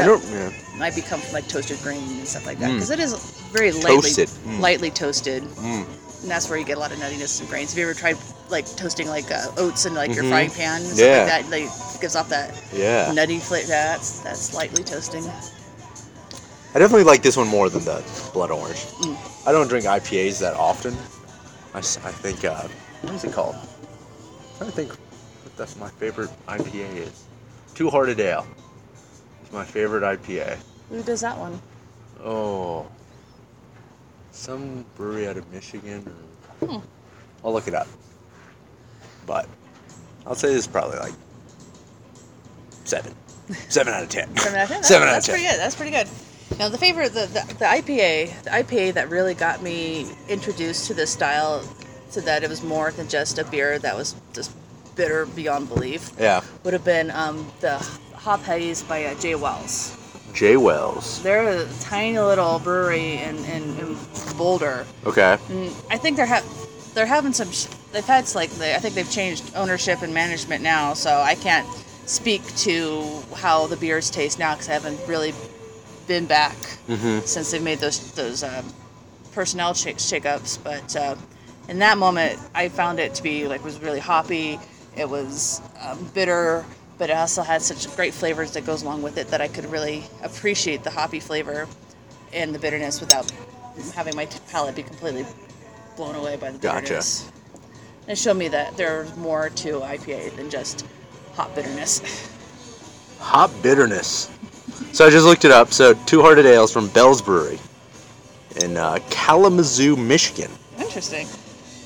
I 0.00 0.06
don't. 0.06 0.22
Yeah. 0.24 0.50
Might 0.78 0.94
become 0.94 1.20
from 1.20 1.32
like 1.32 1.48
toasted 1.48 1.78
grain 1.82 2.02
and 2.02 2.26
stuff 2.26 2.46
like 2.46 2.58
that 2.58 2.70
Mm. 2.70 2.74
because 2.74 2.90
it 2.90 3.00
is 3.00 3.14
very 3.52 3.72
lightly 3.72 3.96
Toasted. 3.96 4.28
Mm. 4.28 4.60
lightly 4.60 4.90
toasted. 4.90 5.42
Mm. 5.42 5.86
And 6.22 6.30
that's 6.30 6.48
where 6.48 6.58
you 6.58 6.64
get 6.64 6.76
a 6.76 6.80
lot 6.80 6.92
of 6.92 6.98
nuttiness 6.98 7.40
and 7.40 7.48
grains. 7.48 7.70
Have 7.70 7.78
you 7.78 7.84
ever 7.84 7.94
tried 7.98 8.16
like 8.50 8.66
toasting 8.76 9.08
like 9.08 9.30
uh, 9.30 9.46
oats 9.56 9.86
in 9.86 9.94
like 9.94 10.14
your 10.14 10.24
Mhm. 10.24 10.30
frying 10.30 10.50
pan 10.50 10.80
and 10.82 10.86
stuff 10.86 10.98
Yeah. 11.00 11.18
like 11.18 11.26
that? 11.26 11.50
Like 11.50 12.00
gives 12.00 12.16
off 12.16 12.28
that 12.30 12.54
Yeah. 12.72 13.12
nutty 13.12 13.38
flavor. 13.38 13.68
That's 13.68 14.20
that's 14.20 14.54
lightly 14.54 14.82
toasting. 14.84 15.24
I 16.74 16.78
definitely 16.78 17.04
like 17.04 17.22
this 17.22 17.36
one 17.36 17.48
more 17.48 17.70
than 17.70 17.84
the 17.84 18.02
blood 18.32 18.50
orange. 18.50 18.78
Mm. 19.00 19.16
I 19.46 19.52
don't 19.52 19.68
drink 19.68 19.86
IPAs 19.86 20.38
that 20.40 20.54
often. 20.54 20.96
I 21.74 21.80
think, 21.80 22.44
uh, 22.44 22.66
what 23.02 23.14
is 23.14 23.24
it 23.24 23.32
called? 23.32 23.54
I'm 23.54 24.56
trying 24.58 24.70
to 24.70 24.76
think 24.76 24.90
what 24.90 25.56
that's 25.56 25.76
my 25.76 25.88
favorite 25.88 26.30
IPA 26.48 26.96
is. 26.96 27.10
Two 27.74 27.88
Hearted 27.90 28.18
Ale. 28.20 28.46
It's 29.42 29.52
my 29.52 29.64
favorite 29.64 30.02
IPA. 30.02 30.58
Who 30.90 31.02
does 31.02 31.20
that 31.20 31.36
one? 31.36 31.60
Oh. 32.24 32.86
Some 34.32 34.84
brewery 34.96 35.28
out 35.28 35.36
of 35.36 35.50
Michigan. 35.52 36.04
Or, 36.60 36.68
Hmm. 36.68 36.78
I'll 37.44 37.52
look 37.52 37.68
it 37.68 37.74
up. 37.74 37.86
But 39.26 39.48
I'll 40.26 40.34
say 40.34 40.48
this 40.48 40.58
is 40.64 40.66
probably 40.66 40.98
like 40.98 41.14
seven. 42.84 43.14
Seven 43.68 43.94
out 43.94 44.02
of 44.02 44.08
ten. 44.10 44.36
Seven 44.36 44.58
out 44.58 44.64
of 44.64 44.68
ten. 44.70 44.82
Seven 44.82 45.08
out 45.08 45.12
of 45.12 45.14
That's 45.16 45.26
ten. 45.26 45.34
pretty 45.36 45.48
good. 45.48 45.58
That's 45.58 45.74
pretty 45.74 45.90
good. 45.92 46.08
Now 46.58 46.68
the 46.68 46.76
favorite, 46.78 47.14
the, 47.14 47.26
the 47.26 47.54
the 47.54 47.64
IPA, 47.64 48.42
the 48.42 48.50
IPA 48.50 48.94
that 48.94 49.08
really 49.08 49.34
got 49.34 49.62
me 49.62 50.06
introduced 50.28 50.86
to 50.88 50.94
this 50.94 51.10
style, 51.10 51.62
to 52.12 52.20
that 52.22 52.42
it 52.42 52.50
was 52.50 52.62
more 52.62 52.90
than 52.90 53.08
just 53.08 53.38
a 53.38 53.44
beer 53.44 53.78
that 53.78 53.96
was 53.96 54.14
just 54.34 54.50
bitter 54.96 55.24
beyond 55.26 55.68
belief, 55.68 56.10
Yeah. 56.18 56.42
would 56.64 56.72
have 56.74 56.84
been 56.84 57.10
um, 57.10 57.50
the 57.60 57.78
Hop 58.14 58.44
by 58.44 59.04
uh, 59.04 59.14
J 59.20 59.34
Wells. 59.36 59.96
J 60.34 60.56
Wells. 60.56 61.22
They're 61.22 61.62
a 61.62 61.68
tiny 61.80 62.18
little 62.18 62.58
brewery 62.58 63.18
in, 63.18 63.36
in, 63.46 63.62
in 63.78 63.96
Boulder. 64.36 64.86
Okay. 65.04 65.36
And 65.50 65.74
I 65.90 65.96
think 65.98 66.16
they're 66.16 66.26
ha- 66.26 66.44
they're 66.94 67.06
having 67.06 67.32
some 67.32 67.50
sh- 67.50 67.66
they've 67.92 68.04
had 68.04 68.32
like 68.34 68.50
they, 68.52 68.74
I 68.74 68.78
think 68.78 68.94
they've 68.94 69.10
changed 69.10 69.52
ownership 69.56 70.02
and 70.02 70.14
management 70.14 70.62
now, 70.62 70.94
so 70.94 71.20
I 71.20 71.34
can't 71.34 71.66
speak 72.06 72.42
to 72.58 73.20
how 73.36 73.66
the 73.66 73.76
beers 73.76 74.10
taste 74.10 74.38
now 74.38 74.54
because 74.54 74.68
I 74.68 74.72
haven't 74.74 75.00
really 75.08 75.34
been 76.06 76.26
back 76.26 76.56
Mm-hmm. 76.88 77.26
since 77.26 77.50
they've 77.50 77.62
made 77.62 77.80
those 77.80 78.12
those 78.12 78.42
um, 78.42 78.64
personnel 79.32 79.74
shake 79.74 79.98
shakeups. 79.98 80.62
But 80.64 80.96
uh, 80.96 81.16
in 81.68 81.78
that 81.80 81.98
moment, 81.98 82.40
I 82.54 82.68
found 82.70 82.98
it 82.98 83.14
to 83.16 83.22
be 83.22 83.46
like 83.46 83.62
was 83.64 83.78
really 83.80 84.00
hoppy. 84.00 84.58
It 84.96 85.08
was 85.08 85.60
um, 85.82 86.10
bitter, 86.14 86.64
but 86.98 87.10
it 87.10 87.16
also 87.16 87.42
had 87.42 87.62
such 87.62 87.94
great 87.96 88.12
flavors 88.12 88.52
that 88.52 88.66
goes 88.66 88.82
along 88.82 89.02
with 89.02 89.16
it 89.16 89.28
that 89.28 89.40
I 89.40 89.48
could 89.48 89.66
really 89.66 90.04
appreciate 90.22 90.82
the 90.82 90.90
hoppy 90.90 91.20
flavor 91.20 91.68
and 92.32 92.54
the 92.54 92.58
bitterness 92.58 93.00
without 93.00 93.30
having 93.94 94.16
my 94.16 94.26
palate 94.50 94.74
be 94.74 94.82
completely 94.82 95.24
blown 95.96 96.16
away 96.16 96.36
by 96.36 96.50
the 96.50 96.58
Gotcha. 96.58 96.80
bitterness. 96.80 97.30
And 98.02 98.10
it 98.10 98.18
showed 98.18 98.36
me 98.36 98.48
that 98.48 98.76
there's 98.76 99.16
more 99.16 99.50
to 99.50 99.80
IPA 99.80 100.36
than 100.36 100.50
just 100.50 100.84
hot 101.34 101.54
bitterness. 101.54 102.30
Hop 103.20 103.50
bitterness. 103.62 104.30
So 104.92 105.06
I 105.06 105.10
just 105.10 105.24
looked 105.26 105.44
it 105.44 105.50
up. 105.50 105.72
So 105.72 105.94
Two 106.06 106.22
Hearted 106.22 106.46
Ales 106.46 106.72
from 106.72 106.88
Bell's 106.88 107.22
Brewery 107.22 107.58
in 108.62 108.76
uh, 108.76 108.98
Kalamazoo, 109.10 109.96
Michigan. 109.96 110.50
Interesting. 110.78 111.26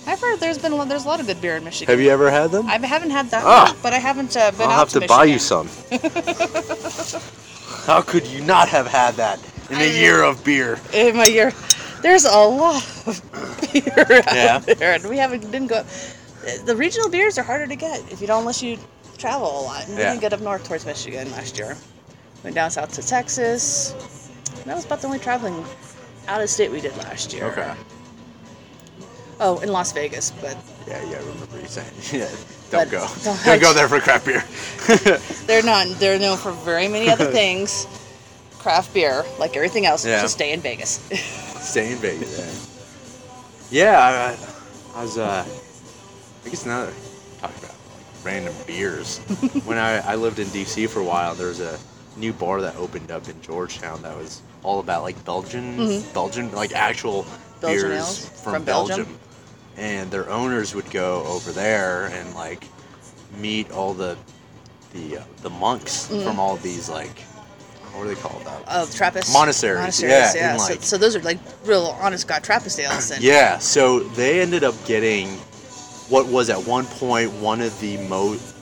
I've 0.07 0.21
heard 0.21 0.41
there's 0.41 0.59
been 0.59 0.73
a 0.73 0.85
there's 0.85 1.05
a 1.05 1.09
lot 1.09 1.21
of 1.21 1.27
good 1.27 1.41
beer 1.41 1.57
in 1.57 1.65
Michigan. 1.65 1.93
Have 1.93 2.01
you 2.01 2.11
ever 2.11 2.31
had 2.31 2.51
them? 2.51 2.67
I 2.67 2.79
haven't 2.79 3.11
had 3.11 3.31
that, 3.31 3.45
Ah. 3.45 3.67
one, 3.73 3.77
but 3.83 3.93
I 3.93 3.99
haven't 3.99 4.37
uh, 4.37 4.51
been 4.53 4.63
I'll 4.69 4.79
have 4.79 4.89
to 4.91 5.01
to 5.01 5.07
buy 5.07 5.25
you 5.25 5.39
some. 5.39 5.69
How 7.87 8.01
could 8.03 8.27
you 8.27 8.43
not 8.43 8.69
have 8.69 8.87
had 8.87 9.15
that 9.15 9.39
in 9.71 9.77
a 9.81 9.85
year 10.01 10.23
of 10.23 10.43
beer? 10.45 10.79
in 10.93 11.17
my 11.17 11.27
year. 11.27 11.53
There's 12.03 12.25
a 12.25 12.37
lot 12.37 12.83
of 13.07 13.23
beer 13.73 14.23
out 14.27 14.35
Yeah. 14.35 14.59
there, 14.59 14.95
and 14.95 15.05
we 15.09 15.19
haven't 15.19 15.51
didn't 15.51 15.69
go. 15.69 15.85
The 16.65 16.75
regional 16.75 17.09
beers 17.09 17.39
are 17.39 17.45
harder 17.45 17.67
to 17.69 17.77
get 17.77 18.01
if 18.13 18.21
you 18.21 18.27
don't 18.27 18.41
unless 18.41 18.63
you 18.63 18.79
travel 19.19 19.61
a 19.61 19.63
lot. 19.63 19.87
And 19.87 19.97
we 19.97 20.03
Yeah. 20.03 20.11
didn't 20.11 20.21
get 20.23 20.33
up 20.33 20.41
north 20.41 20.65
towards 20.67 20.85
Michigan 20.85 21.31
last 21.33 21.57
year. 21.59 21.77
Went 22.43 22.57
down 22.57 22.71
south 22.73 22.93
to 22.95 23.03
Texas. 23.03 23.95
And 24.57 24.65
that 24.67 24.75
was 24.75 24.85
about 24.85 25.01
the 25.01 25.07
only 25.07 25.21
traveling 25.21 25.65
out 26.27 26.41
of 26.41 26.51
state 26.51 26.71
we 26.73 26.81
did 26.81 26.97
last 26.97 27.33
year. 27.33 27.45
Okay. 27.47 27.71
Oh, 29.45 29.59
in 29.59 29.71
Las 29.73 29.91
Vegas, 29.93 30.31
but 30.41 30.57
Yeah, 30.87 31.03
yeah, 31.11 31.17
I 31.17 31.21
remember 31.21 31.59
you 31.61 31.67
saying. 31.67 31.91
Yeah, 32.13 32.29
don't 32.71 32.91
go. 32.91 33.07
don't- 33.25 33.45
Don't 33.45 33.61
go 33.61 33.73
there 33.75 33.89
for 33.89 33.99
craft 34.01 34.25
beer. 34.27 34.45
they're 35.47 35.63
not. 35.65 35.89
They're 35.99 36.19
known 36.19 36.39
for 36.39 36.53
very 36.53 36.87
many 36.89 37.11
other 37.11 37.27
things. 37.33 37.87
Craft 38.61 38.95
beer, 38.95 39.25
like 39.41 39.57
everything 39.57 39.85
else, 39.87 40.07
Yeah. 40.07 40.23
just 40.23 40.35
stay 40.35 40.53
in 40.53 40.61
Vegas. 40.61 41.01
Stay 41.61 41.91
in 41.93 41.99
Vegas. 41.99 42.39
Yeah, 43.71 43.83
yeah 43.83 44.37
I, 44.95 44.99
I 45.01 45.03
was. 45.03 45.19
Uh, 45.19 45.45
I 46.45 46.49
guess 46.49 46.65
now 46.67 46.85
that 46.85 46.93
I 47.39 47.41
talk 47.49 47.57
about 47.59 47.71
like, 47.71 48.25
random 48.25 48.55
beers. 48.67 49.19
when 49.65 49.79
I, 49.79 49.99
I 49.99 50.15
lived 50.15 50.39
in 50.39 50.47
DC 50.49 50.89
for 50.89 51.01
a 51.01 51.05
while, 51.05 51.35
there 51.35 51.49
was 51.49 51.61
a 51.61 51.79
new 52.17 52.33
bar 52.33 52.61
that 52.61 52.77
opened 52.77 53.11
up 53.11 53.29
in 53.29 53.41
Georgetown 53.43 54.03
that 54.03 54.17
was 54.17 54.43
all 54.63 54.79
about 54.81 55.03
like 55.03 55.23
Belgian, 55.25 55.77
Mhm. 55.79 56.15
Belgian, 56.15 56.53
like 56.53 56.73
actual 56.75 57.27
Belgian 57.61 57.89
beers 57.91 58.29
from, 58.29 58.53
from 58.55 58.65
Belgium. 58.65 58.97
Belgium? 59.05 59.19
And 59.77 60.11
their 60.11 60.29
owners 60.29 60.75
would 60.75 60.91
go 60.91 61.25
over 61.25 61.51
there 61.53 62.07
and 62.07 62.35
like 62.35 62.65
meet 63.39 63.71
all 63.71 63.95
the 63.95 64.17
the 64.93 65.19
uh, 65.19 65.23
the 65.43 65.51
monks 65.51 66.09
Mhm. 66.11 66.23
from 66.25 66.39
all 66.39 66.57
these 66.57 66.89
like 66.89 67.21
what 67.95 68.05
are 68.07 68.09
they 68.09 68.15
called? 68.21 68.43
Uh, 68.47 68.59
Oh, 68.69 68.87
Trappist. 68.95 69.33
Monasteries, 69.35 70.01
yeah, 70.03 70.33
and, 70.37 70.61
so, 70.61 70.67
like- 70.69 70.83
so 70.83 70.97
those 70.97 71.15
are 71.15 71.21
like 71.23 71.39
real 71.67 71.97
honest 72.01 72.27
God 72.27 72.43
Trappist 72.43 72.79
ales. 72.81 73.11
And 73.11 73.23
Yeah, 73.23 73.59
so 73.59 74.01
they 74.01 74.41
ended 74.41 74.65
up 74.65 74.75
getting 74.87 75.29
what 76.09 76.27
was 76.27 76.49
at 76.51 76.63
one 76.67 76.87
point 76.87 77.33
one 77.35 77.61
of 77.61 77.79
the 77.81 77.97
most. 78.09 78.55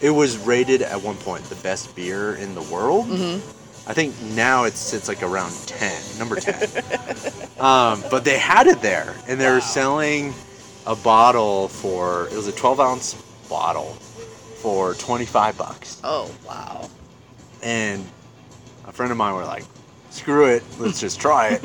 It 0.00 0.10
was 0.10 0.36
rated 0.38 0.82
at 0.82 1.02
one 1.02 1.16
point 1.16 1.44
the 1.44 1.54
best 1.56 1.94
beer 1.96 2.34
in 2.36 2.54
the 2.54 2.62
world. 2.62 3.08
Mhm. 3.08 3.40
I 3.86 3.94
think 3.94 4.14
now 4.34 4.64
it 4.64 4.76
sits 4.76 5.08
like 5.08 5.22
around 5.22 5.52
ten, 5.66 6.00
number 6.18 6.36
ten. 6.36 6.68
um, 7.58 8.04
but 8.10 8.24
they 8.24 8.38
had 8.38 8.66
it 8.66 8.80
there, 8.82 9.14
and 9.26 9.40
they 9.40 9.48
were 9.50 9.60
selling 9.62 10.34
a 10.88 10.96
bottle 10.96 11.68
for 11.68 12.26
it 12.28 12.32
was 12.34 12.48
a 12.48 12.52
twelve 12.52 12.80
ounce 12.80 13.14
bottle 13.48 13.92
for 14.62 14.94
twenty 14.94 15.26
five 15.26 15.56
bucks, 15.56 16.00
Oh 16.02 16.28
wow. 16.46 16.88
and 17.62 18.04
a 18.86 18.92
friend 18.92 19.12
of 19.12 19.18
mine 19.18 19.34
were 19.34 19.44
like, 19.44 19.64
"Screw 20.10 20.46
it, 20.46 20.62
let's 20.78 20.98
just 20.98 21.20
try 21.20 21.50
it." 21.50 21.62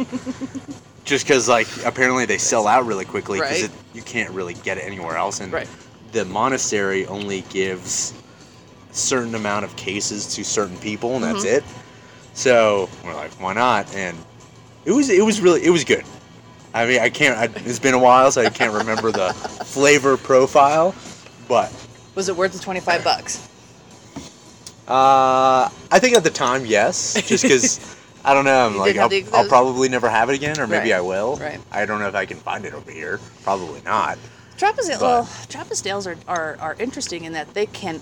just 1.05 1.25
because 1.25 1.47
like 1.49 1.67
apparently 1.85 2.25
they 2.25 2.37
sell 2.37 2.67
out 2.67 2.85
really 2.85 3.05
quickly 3.05 3.39
because 3.39 3.63
Right. 3.63 3.71
you 3.93 4.01
can't 4.01 4.29
really 4.31 4.53
get 4.55 4.77
it 4.77 4.81
anywhere 4.81 5.17
else 5.17 5.39
and 5.41 5.51
Right. 5.51 5.67
the 6.11 6.23
monastery 6.25 7.05
only 7.07 7.41
gives 7.49 8.13
a 8.91 8.95
certain 8.95 9.35
amount 9.35 9.65
of 9.65 9.75
cases 9.75 10.33
to 10.35 10.43
certain 10.45 10.77
people 10.77 11.15
and 11.15 11.23
that's 11.23 11.43
Mhm. 11.43 11.57
it 11.57 11.63
so 12.33 12.87
we're 13.03 13.13
like 13.15 13.31
why 13.33 13.51
not 13.53 13.93
and 13.95 14.17
it 14.85 14.91
was 14.93 15.09
it 15.09 15.25
was 15.25 15.41
really 15.41 15.61
it 15.65 15.71
was 15.71 15.83
good 15.83 16.05
i 16.73 16.85
mean 16.85 16.99
i 16.99 17.09
can't 17.09 17.37
I, 17.37 17.45
it's 17.67 17.79
been 17.79 17.93
a 17.93 17.99
while 17.99 18.31
so 18.31 18.41
i 18.41 18.49
can't 18.49 18.73
remember 18.73 19.11
the 19.11 19.33
flavor 19.33 20.17
profile 20.17 20.93
but 21.47 21.71
Was 22.15 22.29
it 22.29 22.35
worth 22.35 22.53
the 22.53 22.59
twenty 22.59 22.79
five 22.79 23.03
bucks? 23.03 23.47
uh 24.87 25.69
i 25.91 25.99
think 25.99 26.15
at 26.15 26.23
the 26.23 26.29
time 26.29 26.65
yes 26.65 27.13
just 27.27 27.43
because 27.43 27.97
i 28.25 28.33
don't 28.33 28.43
know 28.45 28.65
i'm 28.65 28.73
You 28.73 28.79
like 28.79 28.97
I'll, 28.97 29.35
I'll 29.35 29.47
probably 29.47 29.87
never 29.87 30.09
have 30.09 30.29
it 30.29 30.35
again 30.35 30.59
or 30.59 30.67
maybe 30.67 30.91
Right. 30.91 30.97
i 30.97 31.01
will 31.01 31.37
Right. 31.37 31.59
i 31.71 31.85
don't 31.85 31.99
know 31.99 32.07
if 32.07 32.15
i 32.15 32.25
can 32.25 32.37
find 32.37 32.65
it 32.65 32.73
over 32.73 32.91
here 32.91 33.19
probably 33.43 33.81
not 33.81 34.17
Trappist 34.55 34.89
But- 34.91 35.01
well, 35.01 35.29
Trappist 35.49 35.87
ales 35.87 36.05
are, 36.05 36.15
are, 36.27 36.57
are 36.61 36.75
interesting 36.79 37.25
in 37.25 37.33
that 37.33 37.53
they 37.55 37.65
can, 37.65 37.99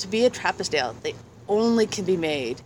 to 0.00 0.08
be 0.08 0.24
a 0.24 0.28
Trappist 0.30 0.74
ale, 0.74 0.94
they 1.04 1.14
only 1.48 1.86
can 1.86 2.04
be 2.04 2.16
made 2.16 2.60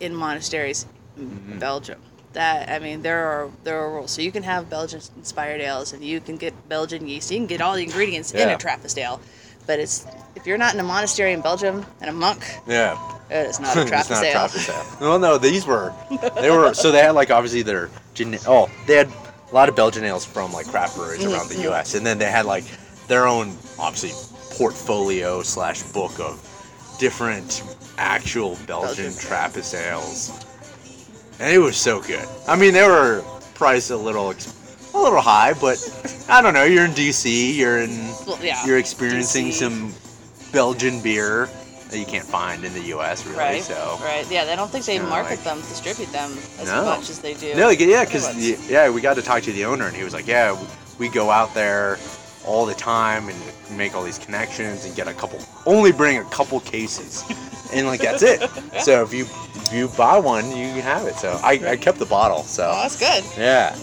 in 0.00 0.14
monasteries 0.14 0.84
in 1.16 1.30
Mhm. 1.30 1.58
Belgium. 1.58 1.98
That 2.34 2.68
I 2.70 2.78
mean, 2.78 3.02
there 3.02 3.24
are 3.26 3.50
there 3.64 3.78
are 3.80 3.90
rules. 3.92 4.10
So 4.10 4.20
you 4.22 4.30
can 4.32 4.42
have 4.42 4.68
Belgian 4.68 5.00
inspired 5.16 5.60
ales, 5.60 5.92
and 5.92 6.04
you 6.04 6.20
can 6.20 6.36
get 6.36 6.52
Belgian 6.68 7.08
yeast. 7.08 7.30
You 7.30 7.38
can 7.38 7.46
get 7.46 7.60
all 7.60 7.74
the 7.74 7.82
ingredients 7.82 8.32
in 8.32 8.48
a 8.48 8.56
Trappist 8.58 8.98
ale, 8.98 9.20
but 9.66 9.78
it's 9.78 10.06
if 10.34 10.46
you're 10.46 10.58
not 10.58 10.74
in 10.74 10.80
a 10.80 10.84
monastery 10.84 11.32
in 11.32 11.40
Belgium 11.40 11.86
and 12.00 12.10
a 12.10 12.12
monk, 12.12 12.42
yeah 12.66 12.98
it 13.30 13.46
is 13.48 13.60
not 13.60 13.76
a 13.76 13.80
It's 13.82 13.88
Trappist 13.90 14.10
not 14.10 14.24
ale. 14.24 14.32
Trappist 14.32 14.68
ale. 14.68 14.86
Well, 15.00 15.18
no, 15.18 15.38
these 15.38 15.64
were. 15.66 15.94
They 16.40 16.50
were. 16.50 16.74
So 16.74 16.90
they 16.90 16.98
had 16.98 17.12
like 17.12 17.30
obviously 17.30 17.62
their. 17.62 17.88
Oh, 18.46 18.68
they 18.86 18.96
had 18.96 19.08
a 19.50 19.54
lot 19.54 19.68
of 19.68 19.76
Belgian 19.76 20.04
ales 20.04 20.24
from 20.24 20.52
like 20.52 20.66
craft 20.66 20.96
breweries 20.96 21.20
Mhm, 21.24 21.32
around 21.32 21.48
the. 21.50 21.62
U.S. 21.62 21.94
And 21.94 22.04
then 22.04 22.18
they 22.18 22.30
had 22.30 22.46
like 22.46 22.64
their 23.06 23.26
own 23.28 23.56
obviously 23.78 24.10
portfolio 24.56 25.42
slash 25.42 25.82
book 25.84 26.18
of 26.20 26.40
different 26.98 27.62
actual 27.98 28.56
Belgian, 28.66 29.04
Belgian. 29.04 29.12
Trappist 29.20 29.74
ales, 29.74 30.32
and 31.40 31.52
it 31.54 31.58
was 31.58 31.76
so 31.76 32.00
good. 32.00 32.26
I 32.46 32.56
mean, 32.56 32.72
they 32.74 32.86
were 32.86 33.22
priced 33.54 33.90
a 33.90 33.96
little. 33.96 34.34
A 34.96 35.02
little 35.02 35.20
high, 35.20 35.54
but 35.54 35.76
I 36.28 36.40
don't 36.40 36.54
know. 36.54 36.62
You're 36.62 36.84
in 36.84 36.92
DC. 36.92 37.56
You're 37.56 37.78
in. 37.80 37.90
Well, 38.28 38.38
yeah, 38.40 38.64
You're 38.64 38.78
experiencing 38.78 39.46
DC. 39.48 39.52
some 39.54 39.92
Belgian 40.52 41.00
beer 41.02 41.48
that 41.90 41.98
you 41.98 42.06
can't 42.06 42.24
find 42.24 42.64
in 42.64 42.72
the 42.74 42.80
U.S. 42.94 43.26
Really. 43.26 43.36
Right. 43.38 43.62
So. 43.62 43.98
Right. 44.00 44.24
Yeah, 44.30 44.44
I 44.48 44.54
don't 44.54 44.70
think 44.70 44.84
they 44.84 45.00
market 45.00 45.30
like- 45.30 45.42
them, 45.44 45.58
distribute 45.62 46.12
them 46.12 46.30
as 46.60 46.66
No. 46.68 46.84
much 46.84 47.10
as 47.10 47.18
they 47.18 47.34
do. 47.34 47.54
No, 47.56 47.70
yeah, 47.70 48.04
because 48.04 48.70
yeah, 48.70 48.88
we 48.88 49.00
got 49.00 49.14
to 49.14 49.22
talk 49.22 49.42
to 49.42 49.52
the 49.52 49.64
owner, 49.64 49.88
and 49.88 49.96
he 49.96 50.04
was 50.04 50.14
like, 50.14 50.28
"Yeah, 50.28 50.52
we, 50.52 51.08
we 51.08 51.08
go 51.08 51.28
out 51.28 51.52
there 51.54 51.98
all 52.46 52.66
the 52.66 52.74
time 52.74 53.28
and 53.28 53.38
make 53.78 53.94
all 53.94 54.02
these 54.04 54.18
connections 54.18 54.84
and 54.84 54.94
get 54.94 55.08
a 55.08 55.14
couple, 55.14 55.38
only 55.66 55.92
bring 55.92 56.18
a 56.18 56.24
couple 56.24 56.60
cases, 56.60 57.24
and 57.72 57.86
like 57.86 58.00
that's 58.00 58.22
it. 58.22 58.48
So 58.80 59.02
if 59.02 59.12
you 59.14 59.24
if 59.56 59.72
you 59.72 59.88
buy 59.96 60.18
one, 60.18 60.48
you 60.50 60.68
can 60.72 60.80
have 60.82 61.06
it. 61.06 61.14
So 61.16 61.38
I, 61.42 61.52
I 61.66 61.76
kept 61.76 61.98
the 61.98 62.06
bottle. 62.06 62.42
So 62.42 62.70
Oh, 62.74 62.82
that's 62.82 62.98
good. 62.98 63.24
yeah, 63.38 63.76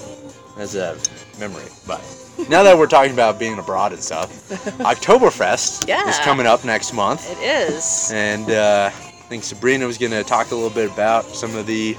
as 0.57 0.75
a 0.75 0.97
memory. 1.39 1.65
But 1.87 2.01
now 2.49 2.63
that 2.63 2.77
we're 2.77 2.87
talking 2.87 3.13
about 3.13 3.39
being 3.39 3.57
abroad 3.57 3.91
and 3.93 4.01
stuff, 4.01 4.29
Oktoberfest 4.79 5.89
is 6.09 6.19
coming 6.19 6.45
up 6.45 6.63
next 6.63 6.93
month. 6.93 7.29
It 7.31 7.43
is. 7.73 8.11
And 8.13 8.49
uh, 8.51 8.89
I 8.93 8.99
think 9.31 9.43
Sabrina 9.43 9.85
was 9.87 9.97
going 9.97 10.11
to 10.11 10.23
talk 10.23 10.51
a 10.51 10.55
little 10.55 10.69
bit 10.69 10.91
about 10.91 11.25
some 11.25 11.55
of 11.55 11.65
the 11.65 11.95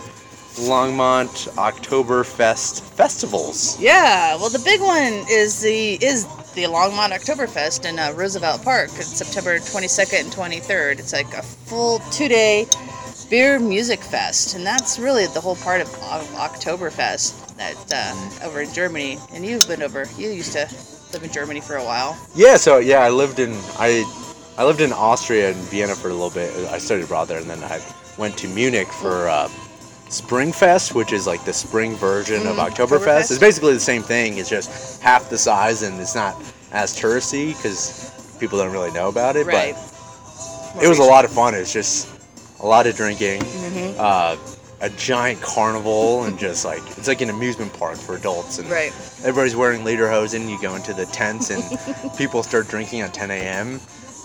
Longmont 0.56 1.48
Oktoberfest 1.56 2.82
festivals. 2.82 3.80
Yeah. 3.80 4.36
Well, 4.36 4.50
the 4.50 4.58
big 4.60 4.80
one 4.80 5.24
is 5.30 5.60
the 5.60 5.94
is 6.04 6.26
the 6.54 6.64
Longmont 6.64 7.12
Oktoberfest 7.12 7.88
in 7.88 7.98
uh, 7.98 8.12
Roosevelt 8.14 8.62
Park. 8.62 8.90
It's 8.96 9.16
September 9.16 9.58
22nd 9.58 10.20
and 10.20 10.32
23rd. 10.32 10.98
It's 10.98 11.12
like 11.12 11.32
a 11.32 11.42
full 11.42 11.98
two 12.10 12.28
day 12.28 12.66
beer 13.30 13.58
music 13.58 14.00
fest, 14.00 14.54
and 14.54 14.66
that's 14.66 14.98
really 14.98 15.26
the 15.26 15.40
whole 15.40 15.56
part 15.56 15.80
of 15.80 15.88
Oktoberfest 15.88 17.56
that 17.56 17.92
uh, 17.94 18.46
over 18.46 18.60
in 18.60 18.72
Germany. 18.74 19.18
And 19.32 19.46
you've 19.46 19.66
been 19.66 19.82
over. 19.82 20.04
You 20.18 20.28
used 20.28 20.52
to 20.52 20.68
live 21.12 21.24
in 21.24 21.32
Germany 21.32 21.62
for 21.62 21.76
a 21.76 21.84
while. 21.84 22.18
Yeah, 22.34 22.56
so 22.56 22.78
yeah, 22.78 22.98
I 22.98 23.08
lived 23.08 23.38
in 23.38 23.52
I 23.78 24.04
I 24.58 24.64
lived 24.64 24.82
in 24.82 24.92
Austria 24.92 25.52
and 25.52 25.56
Vienna 25.56 25.94
for 25.94 26.08
a 26.08 26.14
little 26.14 26.30
bit. 26.30 26.54
I 26.70 26.76
studied 26.78 27.04
abroad 27.04 27.28
there, 27.28 27.38
and 27.38 27.48
then 27.48 27.62
I 27.64 27.80
went 28.18 28.36
to 28.38 28.48
Munich 28.48 28.88
for 28.88 29.28
uh, 29.28 29.48
Springfest, 30.12 30.94
which 30.94 31.12
is 31.12 31.26
like 31.26 31.42
the 31.46 31.52
spring 31.54 31.96
version 31.96 32.46
of 32.46 32.56
Mhm, 32.56 32.68
Oktoberfest. 32.70 33.30
It's 33.30 33.38
basically 33.38 33.72
the 33.72 33.80
same 33.80 34.02
thing. 34.02 34.36
It's 34.38 34.50
just 34.50 35.00
half 35.00 35.30
the 35.30 35.38
size, 35.38 35.82
and 35.82 35.98
it's 35.98 36.14
not 36.14 36.36
as 36.70 36.94
touristy 36.94 37.56
because 37.56 38.10
people 38.38 38.58
don't 38.58 38.72
really 38.72 38.90
know 38.92 39.08
about 39.08 39.36
it. 39.36 39.46
Right. 39.46 39.74
But 40.74 40.84
it 40.84 40.88
was 40.88 40.98
a 40.98 41.02
lot 41.02 41.24
of 41.24 41.32
fun. 41.32 41.54
It's 41.54 41.72
just 41.72 42.08
a 42.60 42.66
lot 42.66 42.86
of 42.86 42.94
drinking, 42.94 43.40
Mhm. 43.40 43.94
uh, 43.98 44.36
a 44.82 44.90
giant 44.90 45.40
carnival, 45.40 46.24
and 46.24 46.38
just 46.38 46.64
like 46.66 46.82
it's 46.98 47.08
like 47.08 47.22
an 47.22 47.30
amusement 47.30 47.72
park 47.78 47.96
for 47.96 48.14
adults. 48.14 48.58
And 48.58 48.70
Right. 48.70 48.92
everybody's 49.20 49.56
wearing 49.56 49.82
lederhosen. 49.82 50.46
You 50.48 50.60
go 50.60 50.74
into 50.74 50.92
the 50.92 51.06
tents, 51.06 51.48
and 51.50 51.62
people 52.18 52.42
start 52.42 52.68
drinking 52.68 53.00
at 53.00 53.14
10 53.14 53.30
a.m. 53.30 53.80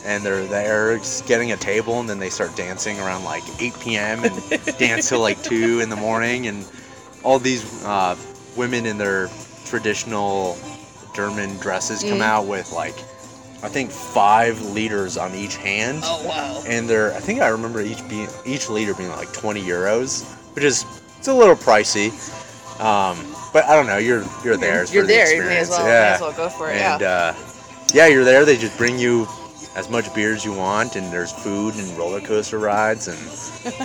And 0.05 0.23
they're 0.23 0.45
there 0.45 0.99
getting 1.25 1.51
a 1.51 1.57
table, 1.57 1.99
and 1.99 2.09
then 2.09 2.19
they 2.19 2.29
start 2.29 2.55
dancing 2.55 2.99
around 2.99 3.23
like 3.23 3.43
8 3.59 3.73
p.m. 3.81 4.23
and 4.23 4.33
dance 4.77 5.09
till 5.09 5.19
like 5.19 5.41
2 5.43 5.79
in 5.81 5.89
the 5.89 5.95
morning. 5.95 6.47
And 6.47 6.65
all 7.23 7.39
these 7.39 7.83
uh, 7.83 8.15
women 8.55 8.85
in 8.85 8.97
their 8.97 9.29
traditional 9.65 10.57
German 11.13 11.57
dresses 11.57 12.01
come 12.03 12.19
Mm. 12.19 12.21
out 12.21 12.45
with 12.47 12.71
like, 12.71 12.95
I 13.63 13.69
think 13.69 13.89
five 13.91 14.61
liters 14.61 15.17
on 15.17 15.33
each 15.33 15.57
hand 15.57 16.01
Oh 16.05 16.23
wow. 16.27 16.63
and 16.67 16.87
they're 16.87 17.11
I 17.15 17.19
think 17.19 17.41
I 17.41 17.47
remember 17.47 17.81
each 17.81 18.07
being 18.07 18.29
each 18.45 18.69
liter 18.69 18.93
being 18.93 19.09
like 19.09 19.33
20 19.33 19.61
euros, 19.63 20.23
which 20.53 20.63
is 20.63 20.85
it's 21.17 21.27
a 21.27 21.33
little 21.33 21.55
pricey. 21.55 22.11
Um, 22.79 23.17
but 23.51 23.65
I 23.65 23.75
don't 23.75 23.87
know. 23.87 23.97
You're 23.97 24.23
you're 24.43 24.57
there. 24.57 24.83
It's 24.83 24.93
You're 24.93 25.03
for 25.03 25.07
the 25.07 25.13
there. 25.13 25.35
You 25.35 25.41
may 25.41 25.57
as 25.57 25.69
well, 25.69 25.79
Yeah. 25.87 26.01
may 26.09 26.15
as 26.15 26.21
well 26.21 26.33
go 26.33 26.49
for 26.49 26.69
it. 26.69 26.75
and 26.77 27.01
yeah. 27.01 27.07
uh, 27.07 27.35
yeah, 27.93 28.05
you're 28.05 28.23
there. 28.23 28.45
They 28.45 28.57
just 28.57 28.77
bring 28.77 28.99
you 28.99 29.27
as 29.77 29.89
much 29.89 30.13
beer 30.15 30.33
as 30.33 30.43
you 30.43 30.51
want, 30.53 30.95
and 30.95 31.13
there's 31.13 31.31
food 31.31 31.75
and 31.75 31.87
roller 31.97 32.19
coaster 32.19 32.57
rides, 32.57 33.07
and 33.07 33.17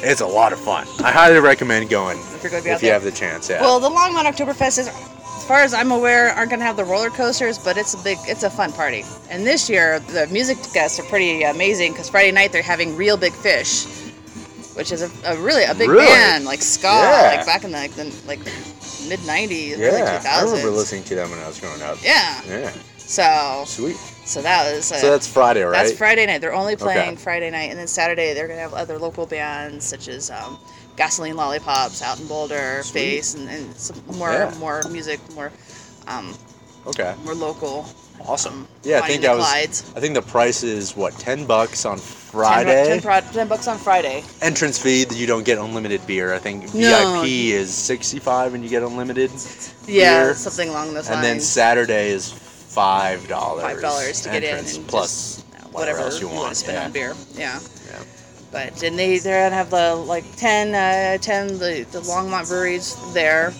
it's 0.02 0.20
a 0.22 0.26
lot 0.26 0.52
of 0.52 0.58
fun. 0.61 0.87
I 1.04 1.12
highly 1.12 1.38
recommend 1.38 1.90
going 1.90 2.18
if 2.18 2.50
going 2.50 2.66
if 2.66 2.82
you 2.82 2.90
have 2.90 3.04
the 3.04 3.12
chance. 3.12 3.49
Yeah. 3.50 3.61
Well, 3.61 3.78
the 3.78 3.90
Longmont 3.90 4.25
Oktoberfest 4.25 4.78
is, 4.78 4.88
as 4.88 5.44
far 5.46 5.58
as 5.62 5.75
I'm 5.75 5.92
aware, 5.92 6.30
aren't 6.30 6.49
going 6.50 6.61
to 6.61 6.66
have 6.66 6.76
the 6.78 6.84
roller 6.84 7.11
coasters, 7.11 7.58
but 7.58 7.76
it's 7.76 7.92
a 7.92 8.02
big, 8.02 8.16
it's 8.26 8.42
a 8.42 8.49
fun 8.50 8.72
party. 8.72 9.04
And 9.28 9.46
this 9.46 9.68
year, 9.68 10.00
the 10.00 10.26
music 10.28 10.56
guests 10.72 10.99
are 10.99 11.04
pretty 11.04 11.42
amazing 11.42 11.92
because 11.92 12.08
Friday 12.08 12.32
night 12.32 12.52
they're 12.52 12.62
having 12.62 12.96
Real 12.96 13.18
Big 13.18 13.34
Fish, 13.34 13.84
which 14.75 14.92
is 14.92 15.02
a, 15.02 15.11
a 15.30 15.37
really 15.38 15.64
a 15.64 15.75
big 15.75 15.90
Really? 15.90 16.06
band 16.06 16.46
like 16.46 16.62
ska, 16.62 16.87
Yeah. 16.87 17.34
like 17.37 17.44
back 17.46 17.64
in 17.64 17.70
the 17.72 17.76
like, 17.78 17.92
the, 17.94 18.04
like 18.26 18.38
mid 19.08 19.20
'90s, 19.20 19.76
yeah, 19.76 19.87
early 19.88 20.00
2000s. 20.00 20.26
I 20.26 20.42
remember 20.44 20.70
listening 20.70 21.02
to 21.04 21.14
them 21.16 21.28
when 21.30 21.38
I 21.40 21.49
was 21.49 21.61
growing 21.61 21.82
up. 21.82 21.99
Yeah. 22.02 22.40
Yeah, 22.49 22.72
So, 23.06 23.64
sweet. 23.66 23.97
so 23.97 24.42
that 24.42 24.73
was. 24.75 24.90
Uh, 24.92 24.97
So 24.97 25.11
that's 25.11 25.26
Friday, 25.26 25.62
right? 25.62 25.73
That's 25.85 25.92
Friday 25.97 26.26
night. 26.26 26.40
They're 26.40 26.54
only 26.54 26.76
playing 26.76 27.11
Okay. 27.14 27.16
Friday 27.16 27.50
night, 27.50 27.71
and 27.71 27.78
then 27.78 27.87
Saturday 27.87 28.32
they're 28.35 28.49
gonna 28.49 28.61
have 28.61 28.75
other 28.75 28.99
local 28.99 29.26
bands 29.26 29.85
such 29.85 30.09
as 30.09 30.30
um, 30.30 30.59
Gasoline 30.97 31.37
Lollipops 31.37 32.02
out 32.02 32.21
in 32.21 32.26
Boulder, 32.26 32.82
Sweet. 32.82 32.92
Face, 33.00 33.35
and, 33.35 33.49
and 33.49 33.75
some 33.76 34.02
more 34.16 34.30
Yeah. 34.32 34.54
more 34.59 34.82
music, 34.90 35.21
more 35.35 35.50
um, 36.06 36.35
Okay, 36.87 37.14
more 37.25 37.35
local. 37.35 37.87
awesome. 38.26 38.52
um, 38.54 38.68
Yeah, 38.82 39.00
I 39.00 39.06
think 39.09 39.25
and 39.25 39.32
I 39.32 39.37
was. 39.37 39.92
I 39.97 40.00
think 40.00 40.14
the 40.14 40.23
price 40.23 40.62
is 40.62 40.97
what 40.97 41.12
ten 41.18 41.44
bucks 41.47 41.85
on 41.85 41.99
Friday. 41.99 42.87
10, 42.87 43.02
pro- 43.02 43.21
10 43.21 43.47
bucks 43.49 43.68
on 43.68 43.76
Friday. 43.78 44.25
Entrance 44.40 44.78
fee 44.78 45.04
you 45.12 45.26
don't 45.26 45.44
get 45.44 45.59
unlimited 45.59 46.04
beer. 46.06 46.32
I 46.32 46.38
think 46.38 46.73
No. 46.75 47.21
VIP 47.23 47.52
is 47.52 47.73
sixty 47.75 48.18
five 48.18 48.54
and 48.54 48.64
you 48.64 48.71
get 48.71 48.82
unlimited. 48.82 49.30
Yeah, 49.87 50.25
Beer. 50.25 50.35
something 50.35 50.68
along 50.71 50.94
those 50.94 51.09
lines. 51.09 51.16
And 51.16 51.25
then. 51.25 51.40
Saturday 51.40 52.11
is 52.11 52.32
five 52.75 53.26
dollars. 53.29 53.62
Five 53.62 53.81
dollars 53.81 54.21
to 54.23 54.31
get 54.31 54.45
in 54.45 54.57
and 54.59 54.88
plus 54.88 55.37
just, 55.37 55.47
you 55.59 55.71
whatever 55.73 55.99
whatever 55.99 55.99
else 56.00 56.21
you 56.21 56.26
want 56.29 56.38
want, 56.38 56.49
to 56.50 56.55
spend 56.57 56.76
yeah. 56.76 56.85
on 56.87 56.93
beer. 56.93 57.14
Yeah. 57.35 57.61
Yeah. 57.91 58.02
But 58.50 58.83
and 58.83 58.99
they 58.99 59.19
they're 59.19 59.45
gonna 59.45 59.57
have 59.57 59.71
the 59.71 59.95
like 59.95 60.25
10, 60.37 60.75
uh, 60.75 61.19
10 61.19 61.49
the 61.59 61.87
the 61.93 62.00
Longmont 62.00 62.49
breweries 62.49 62.97
there. 63.14 63.52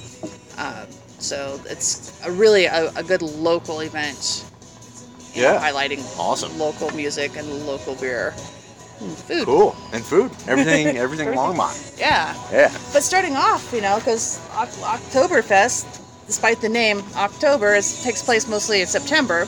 Uh, 0.59 0.87
so 1.19 1.61
it's 1.67 2.13
a 2.27 2.31
really 2.31 2.67
a, 2.67 2.91
a 2.97 3.03
good 3.03 3.23
local 3.23 3.81
event. 3.81 4.45
you 5.35 5.43
know, 5.43 5.53
Yeah. 5.55 5.61
highlighting 5.61 6.03
Awesome. 6.19 6.59
local 6.59 6.91
music 6.91 7.37
and 7.37 7.67
local 7.67 7.95
beer 7.95 8.35
and 9.01 9.17
food. 9.17 9.45
Cool. 9.47 9.77
And 9.93 10.05
food. 10.05 10.31
Everything 10.49 10.97
everything 10.99 11.29
Everything. 11.29 11.29
Longmont. 11.35 11.99
Yeah. 11.99 12.35
Yeah. 12.53 12.71
But 12.93 13.03
starting 13.03 13.37
off, 13.37 13.73
you 13.73 13.81
know, 13.81 13.97
because 13.97 14.39
Oktoberfest, 14.51 16.02
despite 16.27 16.61
the 16.61 16.69
name 16.69 17.03
October, 17.17 17.75
it 17.75 17.85
takes 18.03 18.23
place 18.23 18.49
mostly 18.49 18.81
in 18.81 18.87
September. 18.87 19.47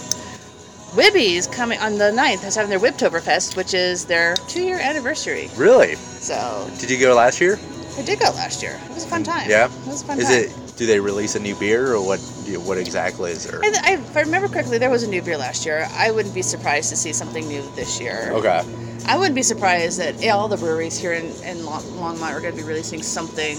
Wibby's 0.94 1.48
coming 1.48 1.78
on 1.80 1.98
the 1.98 2.12
9th 2.12 2.44
is 2.44 2.54
having 2.54 2.70
their 2.70 2.78
Wibtoberfest, 2.78 3.56
which 3.56 3.74
is 3.74 4.04
their 4.04 4.36
two-year 4.48 4.78
anniversary. 4.78 5.50
Really? 5.56 5.96
So 5.96 6.70
Did 6.78 6.90
you 6.90 7.00
go 7.00 7.14
last 7.14 7.40
year? 7.40 7.58
I 7.98 8.02
did 8.02 8.20
go 8.20 8.30
last 8.30 8.62
year. 8.62 8.80
It 8.84 8.94
was 8.94 9.04
a 9.04 9.08
fun 9.08 9.22
mm, 9.22 9.26
time. 9.26 9.50
Yeah. 9.50 9.66
It 9.66 9.86
was 9.86 10.02
a 10.02 10.06
fun 10.06 10.18
Is 10.18 10.28
time. 10.28 10.44
it 10.44 10.64
do 10.76 10.86
they 10.86 10.98
release 10.98 11.36
a 11.36 11.40
new 11.40 11.54
beer 11.54 11.94
or 11.94 12.04
what 12.04 12.18
what 12.66 12.78
exactly 12.78 13.30
is 13.30 13.44
there? 13.44 13.60
I, 13.62 13.72
I, 13.82 13.92
if 13.94 14.16
I 14.16 14.20
remember 14.22 14.48
correctly, 14.48 14.78
there 14.78 14.90
was 14.90 15.02
a 15.02 15.08
new 15.08 15.22
beer 15.22 15.36
last 15.36 15.64
year. 15.64 15.88
I 15.92 16.10
wouldn't 16.10 16.34
be 16.34 16.42
surprised 16.42 16.90
to 16.90 16.96
see 16.96 17.12
something 17.12 17.46
new 17.46 17.62
this 17.74 18.00
year. 18.00 18.30
Okay. 18.32 18.62
I 19.06 19.16
wouldn't 19.16 19.34
be 19.34 19.42
surprised 19.42 20.00
that 20.00 20.24
all 20.28 20.48
the 20.48 20.56
breweries 20.56 20.98
here 20.98 21.12
in, 21.12 21.26
in 21.26 21.58
Longmont 21.58 22.32
are 22.32 22.40
going 22.40 22.56
to 22.56 22.60
be 22.60 22.66
releasing 22.66 23.02
something 23.02 23.58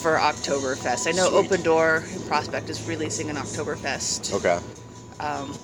for 0.00 0.16
Oktoberfest. 0.16 1.06
I 1.08 1.12
know 1.12 1.28
Sweet. 1.30 1.46
Open 1.46 1.62
Door 1.62 2.04
in 2.14 2.22
Prospect 2.22 2.68
is 2.70 2.86
releasing 2.86 3.30
an 3.30 3.36
Oktoberfest 3.36 4.32
Okay. 4.34 4.58
um, 5.20 5.56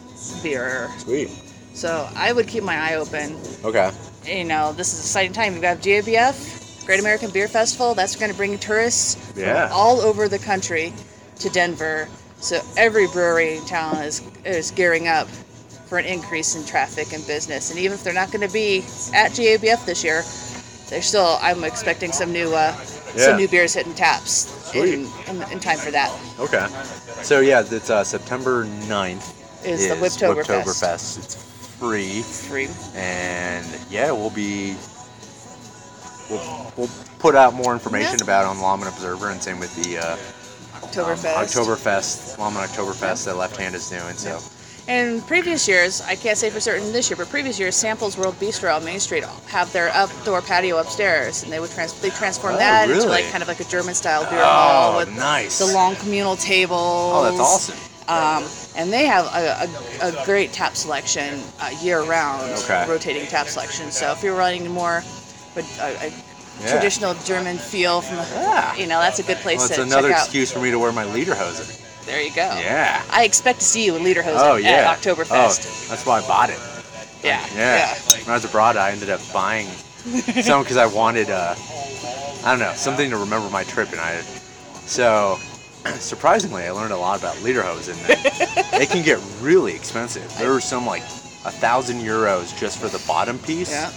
beer. 0.42 0.90
Sweet. 0.98 1.30
So 1.74 2.08
I 2.16 2.32
would 2.32 2.48
keep 2.48 2.62
my 2.64 2.76
eye 2.76 2.94
open. 2.96 3.36
Okay. 3.64 3.90
You 4.24 4.44
know, 4.44 4.72
this 4.72 4.88
is 4.92 5.00
an 5.00 5.04
exciting 5.04 5.32
time. 5.32 5.52
You've 5.54 5.62
got 5.62 5.78
GABF, 5.78 6.86
Great 6.86 7.00
American 7.00 7.30
Beer 7.30 7.48
Festival. 7.48 7.94
That's 7.94 8.16
going 8.16 8.30
to 8.30 8.36
bring 8.36 8.58
tourists 8.58 9.16
Yeah. 9.36 9.68
from 9.68 9.76
all 9.76 10.00
over 10.00 10.28
the 10.28 10.38
country 10.38 10.92
to 11.40 11.48
Denver. 11.50 12.08
So 12.40 12.60
every 12.76 13.06
brewery 13.08 13.56
in 13.56 13.64
town 13.66 13.96
is 13.98 14.20
is 14.44 14.70
gearing 14.72 15.08
up 15.08 15.28
for 15.86 15.98
an 15.98 16.04
increase 16.04 16.54
in 16.56 16.64
traffic 16.64 17.12
and 17.12 17.24
business. 17.26 17.70
And 17.70 17.78
even 17.78 17.92
if 17.94 18.02
they're 18.04 18.12
not 18.14 18.32
going 18.32 18.46
to 18.46 18.52
be 18.52 18.78
at 19.14 19.32
GABF 19.32 19.84
this 19.86 20.02
year, 20.04 20.24
they're 20.88 21.02
still. 21.02 21.38
I'm 21.40 21.64
expecting 21.64 22.12
some 22.12 22.32
new 22.32 22.52
uh, 22.54 22.74
Yeah. 23.14 23.24
some 23.26 23.36
new 23.36 23.48
beers 23.48 23.74
hitting 23.74 23.94
taps 23.94 24.74
in, 24.74 25.06
in, 25.28 25.42
in 25.52 25.60
time 25.60 25.78
for 25.78 25.90
that. 25.90 26.10
Okay. 26.38 26.66
So 27.22 27.40
yeah, 27.40 27.60
it's 27.68 27.90
uh, 27.90 28.02
September 28.04 28.64
9th 28.64 29.64
Is 29.66 29.88
the 29.88 29.94
Wibtoberfest. 29.96 30.64
Wibtoberfest. 30.64 31.18
It's 31.18 31.34
free. 31.78 32.22
Free. 32.22 32.68
and 32.94 33.66
yeah, 33.90 34.10
we'll 34.12 34.30
be 34.30 34.76
we'll, 36.30 36.72
we'll 36.76 36.90
put 37.18 37.34
out 37.34 37.54
more 37.54 37.72
information 37.72 38.16
Yeah. 38.18 38.24
about 38.24 38.44
it 38.44 38.48
on 38.48 38.56
Longmont 38.58 38.88
Observer, 38.88 39.30
and 39.30 39.42
same 39.42 39.58
with 39.60 39.74
the 39.84 39.98
uh, 39.98 40.16
Oktoberfest. 40.80 41.36
um, 41.36 41.44
Oktoberfest, 41.66 42.36
Longmont 42.38 42.66
Oktoberfest 42.68 43.24
that 43.26 43.36
Left 43.36 43.56
Hand 43.56 43.74
is 43.74 43.88
doing. 43.88 44.14
So 44.14 44.38
In 44.88 45.20
previous 45.22 45.68
years, 45.68 46.00
I 46.00 46.16
can't 46.16 46.36
say 46.36 46.50
for 46.50 46.58
certain 46.58 46.90
this 46.92 47.08
year, 47.08 47.16
but 47.16 47.28
previous 47.28 47.56
years, 47.58 47.76
Samples 47.76 48.18
World 48.18 48.34
Bistro 48.40 48.74
on 48.74 48.84
Main 48.84 48.98
Street 48.98 49.22
have 49.46 49.72
their 49.72 49.90
outdoor 49.90 50.42
patio 50.42 50.78
upstairs, 50.78 51.44
and 51.44 51.52
they 51.52 51.60
would 51.60 51.70
trans- 51.70 52.00
they 52.00 52.10
transform 52.10 52.54
Oh, 52.54 52.58
that 52.58 52.90
into 52.90 53.06
like 53.06 53.24
kind 53.30 53.42
of 53.42 53.48
like 53.48 53.60
a 53.60 53.64
German 53.64 53.94
style 53.94 54.28
beer 54.28 54.42
hall 54.42 54.94
oh, 54.94 54.96
with 54.98 55.16
nice. 55.16 55.60
the 55.60 55.72
long 55.72 55.94
communal 55.96 56.34
tables. 56.34 56.80
Oh, 57.14 57.22
that's 57.24 57.40
awesome. 57.40 57.76
Um, 58.08 58.44
and 58.76 58.92
they 58.92 59.06
have 59.06 59.26
a, 59.26 59.68
a, 60.04 60.20
a 60.20 60.24
great 60.24 60.52
tap 60.52 60.74
selection 60.74 61.40
uh, 61.60 61.70
year 61.80 62.02
round, 62.02 62.50
Okay. 62.64 62.84
rotating 62.88 63.26
tap 63.28 63.46
selection. 63.46 63.92
So 63.92 64.10
if 64.10 64.22
you're 64.24 64.36
running 64.36 64.68
more, 64.68 65.04
but 65.54 65.64
a, 65.80 66.06
a 66.08 66.12
Yeah. 66.60 66.70
traditional 66.72 67.14
German 67.24 67.56
feel 67.56 68.00
from, 68.02 68.16
Yeah. 68.16 68.74
you 68.74 68.86
know, 68.88 68.98
that's 68.98 69.20
a 69.20 69.22
good 69.22 69.38
place 69.38 69.58
Well, 69.58 69.66
it's 69.68 69.76
to 69.76 69.82
another 69.82 70.08
check 70.08 70.18
out. 70.18 70.24
excuse 70.24 70.50
for 70.50 70.58
me 70.58 70.72
to 70.72 70.78
wear 70.80 70.90
my 70.92 71.04
lederhosen. 71.04 71.78
There 72.06 72.20
you 72.20 72.30
go. 72.34 72.42
Yeah. 72.42 73.02
I 73.10 73.24
expect 73.24 73.60
to 73.60 73.64
see 73.64 73.84
you 73.84 73.94
in 73.96 74.02
Lederhosen 74.02 74.36
Oh 74.38 74.56
yeah. 74.56 74.90
at 74.92 74.98
Oktoberfest. 74.98 75.30
Oh, 75.30 75.88
that's 75.88 76.04
why 76.06 76.18
I 76.20 76.26
bought 76.26 76.50
it. 76.50 76.58
Yeah. 77.22 77.44
Yeah. 77.54 77.94
When 78.20 78.30
I 78.30 78.34
was 78.34 78.44
abroad, 78.44 78.76
I 78.76 78.90
ended 78.90 79.08
up 79.10 79.20
buying 79.32 79.66
some 80.42 80.62
because 80.62 80.76
I 80.76 80.86
wanted, 80.86 81.30
uh, 81.30 81.54
I 82.44 82.50
don't 82.50 82.58
know, 82.58 82.72
something 82.74 83.08
to 83.10 83.16
remember 83.16 83.48
my 83.50 83.62
trip, 83.64 83.90
and 83.92 84.00
I. 84.00 84.20
So, 84.86 85.38
surprisingly, 86.00 86.64
I 86.64 86.72
learned 86.72 86.92
a 86.92 86.96
lot 86.96 87.20
about 87.20 87.36
lederhosen. 87.36 87.94
It 88.80 88.88
can 88.90 89.04
get 89.04 89.20
really 89.40 89.74
expensive. 89.74 90.28
There 90.38 90.50
were 90.50 90.60
some 90.60 90.84
like 90.84 91.02
a 91.44 91.50
thousand 91.52 92.00
euros 92.00 92.56
just 92.58 92.78
for 92.80 92.88
the 92.88 93.02
bottom 93.06 93.38
piece, 93.38 93.70
Yeah. 93.70 93.92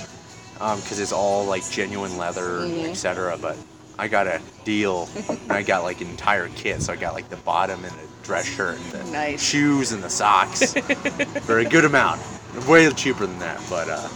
because 0.54 1.00
it's 1.00 1.12
all 1.12 1.46
like 1.46 1.68
genuine 1.72 2.18
leather, 2.18 2.60
Mhm. 2.60 2.90
etc. 2.92 3.38
But 3.42 3.58
I 3.98 4.08
got 4.08 4.28
a 4.28 4.42
deal, 4.66 5.08
and 5.30 5.52
I 5.52 5.64
got 5.64 5.84
like 5.84 6.02
an 6.02 6.10
entire 6.10 6.50
kit. 6.50 6.82
So 6.82 6.94
I 6.94 6.96
got 6.96 7.14
like 7.14 7.30
the 7.30 7.38
bottom 7.38 7.84
and 7.84 7.94
the 7.94 8.08
dress 8.24 8.46
shirt 8.46 8.78
and 8.78 8.92
the 9.08 9.12
Nice. 9.12 9.44
shoes 9.44 9.92
and 9.92 10.04
the 10.04 10.10
socks 10.10 10.74
for 11.46 11.60
a 11.60 11.66
good 11.66 11.86
amount. 11.86 12.22
Way 12.68 12.90
cheaper 12.92 13.26
than 13.26 13.40
that, 13.40 13.62
but 13.70 13.90
uh, 13.90 14.08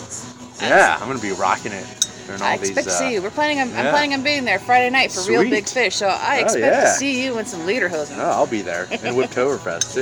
yeah, 0.62 0.98
I'm 1.02 1.08
gonna 1.08 1.20
be 1.20 1.32
rocking 1.34 1.72
it 1.74 1.86
I 2.42 2.58
these. 2.58 2.70
expect 2.70 2.88
to 2.88 2.94
uh, 2.94 2.98
see 2.98 3.14
you. 3.14 3.22
We're 3.22 3.32
planning 3.32 3.60
on 3.60 3.68
I'm 3.70 3.90
planning 3.90 4.14
on 4.14 4.24
being 4.24 4.46
there 4.46 4.60
Friday 4.60 4.90
night 4.92 5.12
for 5.12 5.28
real 5.30 5.44
big 5.50 5.68
fish. 5.68 5.96
So 5.96 6.08
I 6.08 6.40
Oh, 6.40 6.44
expect 6.44 6.64
yeah. 6.66 6.82
to 6.82 6.88
see 6.92 7.24
you 7.24 7.38
in 7.40 7.46
some 7.46 7.62
Lederhosen. 7.62 8.18
Oh, 8.18 8.30
I'll 8.30 8.48
be 8.48 8.62
there, 8.62 8.84
and 8.92 9.16
Wibtoberfest 9.18 9.94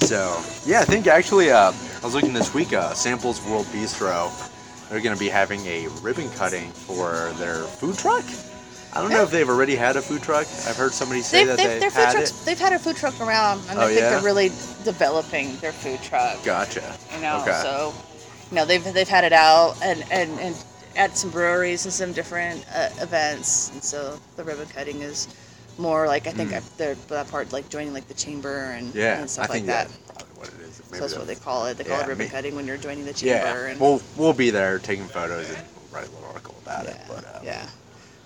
too. 0.00 0.06
so 0.06 0.40
yeah, 0.70 0.80
I 0.80 0.84
think 0.84 1.06
actually, 1.06 1.50
uh, 1.50 1.72
I 1.72 2.00
was 2.04 2.14
looking 2.14 2.32
this 2.32 2.54
week. 2.54 2.72
Uh, 2.72 2.94
Samples 2.94 3.44
World 3.46 3.66
Bistro, 3.66 4.30
they're 4.90 5.00
gonna 5.00 5.16
be 5.16 5.28
having 5.28 5.64
a 5.66 5.88
ribbon 6.02 6.30
cutting 6.30 6.70
for 6.70 7.32
their 7.38 7.62
food 7.64 7.96
truck. 7.98 8.24
I 8.92 9.02
don't 9.02 9.10
know 9.10 9.22
if 9.22 9.30
they've 9.30 9.48
already 9.48 9.76
had 9.76 9.96
a 9.96 10.02
food 10.02 10.22
truck. 10.22 10.46
I've 10.66 10.76
heard 10.76 10.92
somebody 10.92 11.20
say 11.20 11.40
They've, 11.44 11.48
that 11.48 11.56
they've, 11.58 11.68
they 11.68 11.78
their 11.80 11.90
food 11.90 12.00
had 12.00 12.12
trucks, 12.12 12.30
it. 12.42 12.46
they've 12.46 12.58
had 12.58 12.72
a 12.72 12.78
food 12.78 12.96
truck 12.96 13.20
around, 13.20 13.60
and 13.68 13.78
Oh, 13.78 13.82
I 13.82 13.86
think 13.88 14.00
yeah? 14.00 14.10
they're 14.10 14.22
really 14.22 14.48
developing 14.84 15.54
their 15.58 15.72
food 15.72 16.00
truck. 16.02 16.42
Gotcha. 16.44 16.96
You 17.14 17.20
know, 17.20 17.40
okay. 17.42 17.60
so 17.62 17.92
you 18.50 18.54
know 18.56 18.64
they've 18.64 18.82
they've 18.94 19.08
had 19.08 19.24
it 19.24 19.32
out 19.34 19.74
and 19.82 20.02
and 20.10 20.30
and 20.40 20.56
at 20.96 21.16
some 21.18 21.28
breweries 21.30 21.84
and 21.84 21.92
some 21.92 22.12
different 22.14 22.64
uh, 22.74 22.88
events, 23.00 23.70
and 23.72 23.82
so 23.84 24.18
the 24.36 24.44
ribbon 24.44 24.66
cutting 24.68 25.02
is 25.02 25.28
more 25.78 26.06
like 26.06 26.26
I 26.26 26.30
think 26.30 26.50
Mm. 26.52 27.06
That 27.08 27.28
part 27.30 27.52
like 27.52 27.68
joining 27.68 27.92
like 27.92 28.08
the 28.08 28.14
chamber 28.14 28.70
and 28.70 28.94
yeah, 28.94 29.20
and 29.20 29.28
stuff 29.28 29.50
I 29.50 29.52
think 29.54 29.66
like 29.66 29.76
that. 29.76 29.88
that's 29.88 30.24
probably 30.24 30.38
what 30.38 30.48
it 30.48 30.60
is. 30.66 30.75
So 30.92 31.00
that's 31.00 31.18
what 31.18 31.26
they 31.26 31.34
call 31.34 31.66
it. 31.66 31.76
They 31.76 31.84
call 31.84 31.98
yeah, 31.98 32.04
it 32.04 32.08
ribbon 32.08 32.26
me- 32.26 32.30
cutting 32.30 32.54
when 32.54 32.66
you're 32.66 32.76
joining 32.76 33.04
the 33.04 33.12
chamber. 33.12 33.34
Yeah, 33.66 33.70
and, 33.72 33.80
we'll 33.80 34.00
we'll 34.16 34.32
be 34.32 34.50
there 34.50 34.78
taking 34.78 35.06
photos 35.08 35.50
and 35.50 35.58
write 35.90 36.08
a 36.08 36.10
little 36.12 36.28
article 36.28 36.54
about 36.62 36.84
yeah, 36.84 36.90
it. 36.92 37.00
But 37.08 37.24
uh, 37.24 37.40
yeah. 37.44 37.68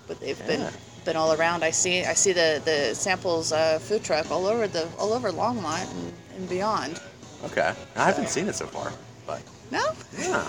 But 0.07 0.19
they've 0.19 0.39
Yeah. 0.39 0.47
been 0.47 0.67
been 1.05 1.15
all 1.15 1.33
around. 1.33 1.63
I 1.63 1.71
see 1.71 2.05
I 2.05 2.13
see 2.13 2.31
the 2.33 2.61
the 2.63 2.93
samples 2.93 3.51
uh, 3.51 3.79
food 3.79 4.03
truck 4.03 4.29
all 4.31 4.45
over 4.45 4.67
the 4.67 4.87
all 4.99 5.13
over 5.13 5.31
Longmont 5.31 5.89
and, 5.89 6.13
and 6.35 6.49
beyond. 6.49 6.99
okay, 7.45 7.73
I 7.95 8.05
haven't 8.05 8.29
seen 8.29 8.47
it 8.47 8.55
so 8.55 8.67
far, 8.67 8.93
but 9.25 9.41
No, 9.71 9.81
yeah, 10.19 10.47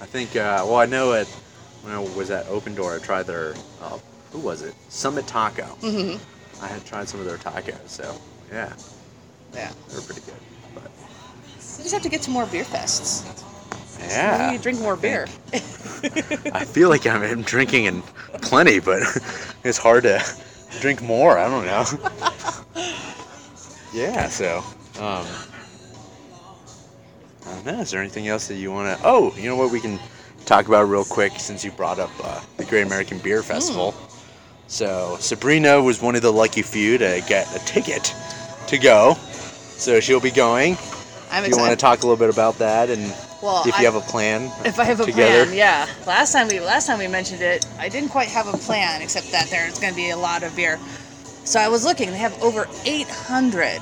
I 0.00 0.06
think. 0.06 0.36
Uh, 0.36 0.64
well, 0.66 0.76
I 0.76 0.86
know 0.86 1.12
it 1.12 1.28
when 1.82 1.94
I 1.94 1.98
was 2.00 2.30
at 2.30 2.46
Open 2.48 2.74
Door. 2.74 2.96
I 2.96 2.98
tried 2.98 3.22
their 3.24 3.54
uh, 3.80 3.98
who 4.32 4.38
was 4.38 4.62
it? 4.62 4.74
Summit 4.88 5.26
Taco. 5.26 5.64
hmm 5.80 6.16
I 6.60 6.66
had 6.66 6.84
tried 6.84 7.08
some 7.08 7.20
of 7.20 7.26
their 7.26 7.38
tacos, 7.38 7.88
so 7.88 8.20
yeah, 8.50 8.72
yeah. 9.54 9.72
they 9.88 9.94
were 9.94 10.02
pretty 10.02 10.22
good. 10.22 10.34
But 10.74 10.90
You 11.78 11.84
just 11.84 11.94
have 11.94 12.02
to 12.02 12.08
get 12.08 12.22
to 12.22 12.30
more 12.30 12.44
beer 12.46 12.64
fests. 12.64 13.24
yeah, 14.00 14.50
you 14.50 14.58
drink 14.58 14.80
more 14.80 14.96
beer. 14.96 15.28
I 16.52 16.64
feel 16.64 16.88
like 16.88 17.06
I'm, 17.06 17.42
drinking 17.42 17.84
in 17.84 18.02
plenty, 18.42 18.80
but 18.80 19.02
it's 19.64 19.78
hard 19.78 20.02
to 20.02 20.20
drink 20.80 21.02
more. 21.02 21.38
I 21.38 21.48
don't 21.48 21.64
know. 21.64 21.84
yeah, 23.94 24.28
so 24.28 24.58
um, 24.98 25.24
I 27.46 27.54
don't 27.54 27.66
know. 27.66 27.80
Is 27.80 27.92
there 27.92 28.00
anything 28.00 28.26
else 28.26 28.48
that 28.48 28.56
you 28.56 28.72
want 28.72 28.98
to? 28.98 29.04
Oh, 29.06 29.32
you 29.36 29.48
know 29.48 29.56
what? 29.56 29.70
We 29.70 29.80
can 29.80 30.00
talk 30.46 30.66
about 30.66 30.84
real 30.84 31.04
quick 31.04 31.32
since 31.38 31.64
you 31.64 31.70
brought 31.70 32.00
up 32.00 32.10
uh, 32.24 32.40
the 32.56 32.64
Great 32.64 32.86
American 32.86 33.18
Beer 33.18 33.42
Festival. 33.42 33.94
So 34.66 35.16
Sabrina 35.20 35.80
was 35.80 36.02
one 36.02 36.16
of 36.16 36.22
the 36.22 36.32
lucky 36.32 36.62
few 36.62 36.98
to 36.98 37.22
get 37.28 37.54
a 37.54 37.64
ticket 37.64 38.12
to 38.66 38.78
go. 38.78 39.14
So 39.14 40.00
she'll 40.00 40.20
be 40.20 40.32
going. 40.32 40.76
I'm 41.30 41.44
Do 41.44 41.50
you 41.50 41.56
want 41.56 41.70
to 41.70 41.76
talk 41.76 41.98
a 41.98 42.02
little 42.02 42.16
bit 42.16 42.30
about 42.30 42.58
that 42.58 42.90
and 42.90 43.02
well, 43.42 43.62
if 43.66 43.74
I- 43.74 43.80
you 43.80 43.84
have 43.86 43.94
a 43.94 44.00
plan? 44.00 44.50
if 44.64 44.78
I 44.78 44.84
have 44.84 45.00
a 45.00 45.06
together? 45.06 45.44
plan, 45.46 45.56
yeah. 45.56 45.86
Last 46.06 46.32
time 46.32 46.48
we 46.48 46.60
last 46.60 46.86
time 46.86 46.98
we 46.98 47.06
mentioned 47.08 47.42
it, 47.42 47.66
I 47.78 47.88
didn't 47.88 48.08
quite 48.10 48.28
have 48.28 48.46
a 48.48 48.56
plan 48.56 49.02
except 49.02 49.30
that 49.32 49.48
there's 49.50 49.78
going 49.78 49.92
to 49.92 49.96
be 49.96 50.10
a 50.10 50.16
lot 50.16 50.42
of 50.42 50.54
beer. 50.56 50.78
So 51.44 51.60
I 51.60 51.68
was 51.68 51.84
looking. 51.84 52.10
They 52.10 52.18
have 52.18 52.40
over 52.42 52.66
800 52.84 53.80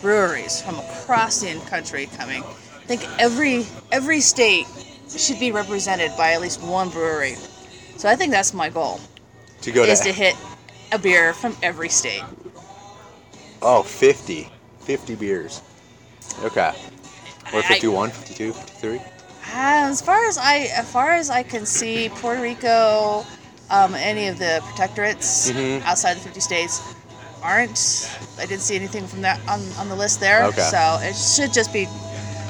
breweries 0.00 0.60
from 0.60 0.76
across 0.78 1.40
the 1.40 1.54
country 1.70 2.06
coming. 2.16 2.42
I 2.42 2.86
think 2.86 3.06
every 3.18 3.66
every 3.92 4.20
state 4.20 4.66
should 5.08 5.38
be 5.40 5.52
represented 5.52 6.12
by 6.16 6.32
at 6.32 6.40
least 6.40 6.62
one 6.62 6.90
brewery. 6.90 7.36
So 7.96 8.08
I 8.08 8.16
think 8.16 8.32
that's 8.32 8.52
my 8.52 8.68
goal 8.68 9.00
To 9.62 9.72
go 9.72 9.84
is 9.84 10.00
to 10.00 10.06
to 10.06 10.12
hit 10.12 10.34
a 10.92 10.98
beer 10.98 11.32
from 11.34 11.56
every 11.62 11.88
state. 11.88 12.22
Oh, 13.62 13.82
50. 13.82 14.50
50 14.80 15.14
beers. 15.14 15.62
Okay. 16.42 16.72
Or 17.52 17.58
I- 17.60 17.62
51, 17.62 18.10
52, 18.10 18.52
53? 18.52 19.00
As 19.56 20.00
far 20.02 20.24
as 20.26 20.36
I, 20.38 20.68
as 20.76 20.90
far 20.90 21.10
as 21.12 21.30
I 21.30 21.42
can 21.42 21.64
see, 21.64 22.08
Puerto 22.08 22.42
Rico, 22.42 23.24
um, 23.70 23.94
any 23.94 24.26
of 24.28 24.38
the 24.38 24.60
protectorates 24.64 25.50
Mhm. 25.52 25.82
outside 25.84 26.14
the 26.16 26.20
50 26.20 26.40
states 26.40 26.80
aren't. 27.42 28.10
I 28.38 28.46
didn't 28.46 28.62
see 28.62 28.74
anything 28.74 29.06
from 29.06 29.20
that 29.22 29.38
on, 29.46 29.60
on 29.78 29.88
the 29.88 29.94
list 29.94 30.18
there. 30.20 30.44
Okay. 30.46 30.62
So 30.70 30.98
it 31.02 31.14
should 31.14 31.52
just 31.52 31.72
be 31.72 31.86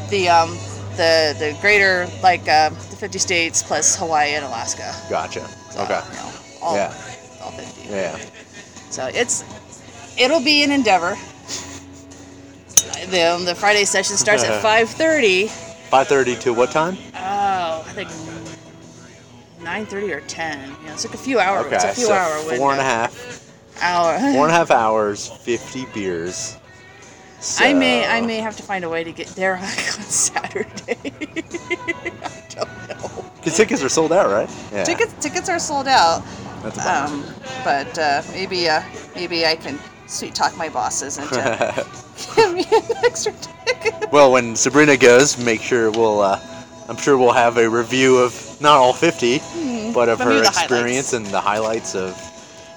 the 0.08 0.28
um, 0.28 0.56
the 0.96 1.34
the 1.38 1.56
greater 1.60 2.08
like 2.22 2.48
uh, 2.48 2.70
the 2.70 2.96
50 2.96 3.18
states 3.18 3.62
plus 3.62 3.96
Hawaii 3.96 4.34
and 4.34 4.44
Alaska. 4.44 4.94
Gotcha. 5.10 5.46
So, 5.72 5.80
Okay. 5.80 6.00
You 6.10 6.16
know, 6.16 6.30
all, 6.62 6.76
Yeah. 6.76 6.94
all 7.42 7.50
50. 7.50 7.88
Yeah. 7.90 8.16
So 8.90 9.06
it's 9.12 9.44
it'll 10.16 10.40
be 10.42 10.62
an 10.62 10.70
endeavor. 10.70 11.18
The, 13.10 13.42
the 13.44 13.54
Friday 13.54 13.84
session 13.84 14.16
starts 14.16 14.44
at 14.44 14.62
5:30. 14.64 15.48
5.30 15.90 16.40
to 16.40 16.52
what 16.54 16.70
time? 16.70 16.96
Oh, 17.14 17.84
I 17.86 17.92
think 17.92 18.08
nine 19.62 19.86
thirty 19.86 20.12
or 20.12 20.20
ten. 20.22 20.58
You 20.80 20.86
know, 20.88 20.92
it's 20.92 21.04
like 21.04 21.14
a 21.14 21.18
few 21.18 21.38
hours. 21.38 21.66
Okay, 21.66 21.76
It's 21.76 21.84
a 21.84 21.94
few 21.94 22.06
so 22.06 22.12
hour 22.14 22.36
window. 22.40 22.56
four 22.56 22.72
and 22.72 22.80
a 22.80 22.84
half, 22.84 23.50
hour. 23.80 24.18
four 24.34 24.44
and 24.46 24.50
a 24.50 24.54
half 24.54 24.70
hours, 24.70 25.28
50 25.28 25.86
beers. 25.94 26.56
I 27.60 27.72
may 27.74 28.06
I 28.06 28.20
may 28.22 28.38
have 28.38 28.56
to 28.56 28.62
find 28.62 28.84
a 28.84 28.88
way 28.88 29.04
to 29.04 29.12
get 29.12 29.28
there 29.28 29.56
on 29.58 29.66
Saturday. 29.66 30.96
I 31.04 32.42
don't 32.48 32.88
know. 32.88 33.24
Because 33.36 33.56
tickets 33.56 33.82
are 33.82 33.88
sold 33.90 34.12
out, 34.12 34.30
right? 34.30 34.50
Yeah. 34.72 34.84
Tickets 34.84 35.14
tickets 35.20 35.48
are 35.48 35.58
sold 35.58 35.86
out. 35.86 36.24
That's. 36.62 36.84
Um, 36.86 37.24
but 37.62 37.98
uh, 37.98 38.22
maybe 38.32 38.68
uh, 38.68 38.82
maybe 39.14 39.44
I 39.46 39.56
can 39.56 39.78
sweet 40.06 40.34
talk 40.34 40.56
my 40.56 40.68
bosses 40.70 41.18
into 41.18 41.84
give 42.34 42.52
me 42.54 42.64
an 42.72 42.82
extra 43.04 43.32
ticket. 43.32 44.10
well, 44.12 44.32
when 44.32 44.56
Sabrina 44.56 44.96
goes, 44.96 45.36
make 45.38 45.60
sure 45.60 45.90
we'll, 45.90 46.20
uh, 46.20 46.40
I'm 46.88 46.96
sure 46.96 47.16
we'll 47.16 47.32
have 47.32 47.56
a 47.56 47.68
review 47.68 48.18
of 48.18 48.56
not 48.60 48.76
all 48.76 48.92
50, 48.92 49.38
but 49.92 50.08
of 50.08 50.18
But 50.18 50.26
her 50.26 50.42
experience 50.42 51.10
highlights. 51.10 51.12
and 51.14 51.26
the 51.26 51.40
highlights 51.40 51.94
of 51.94 52.16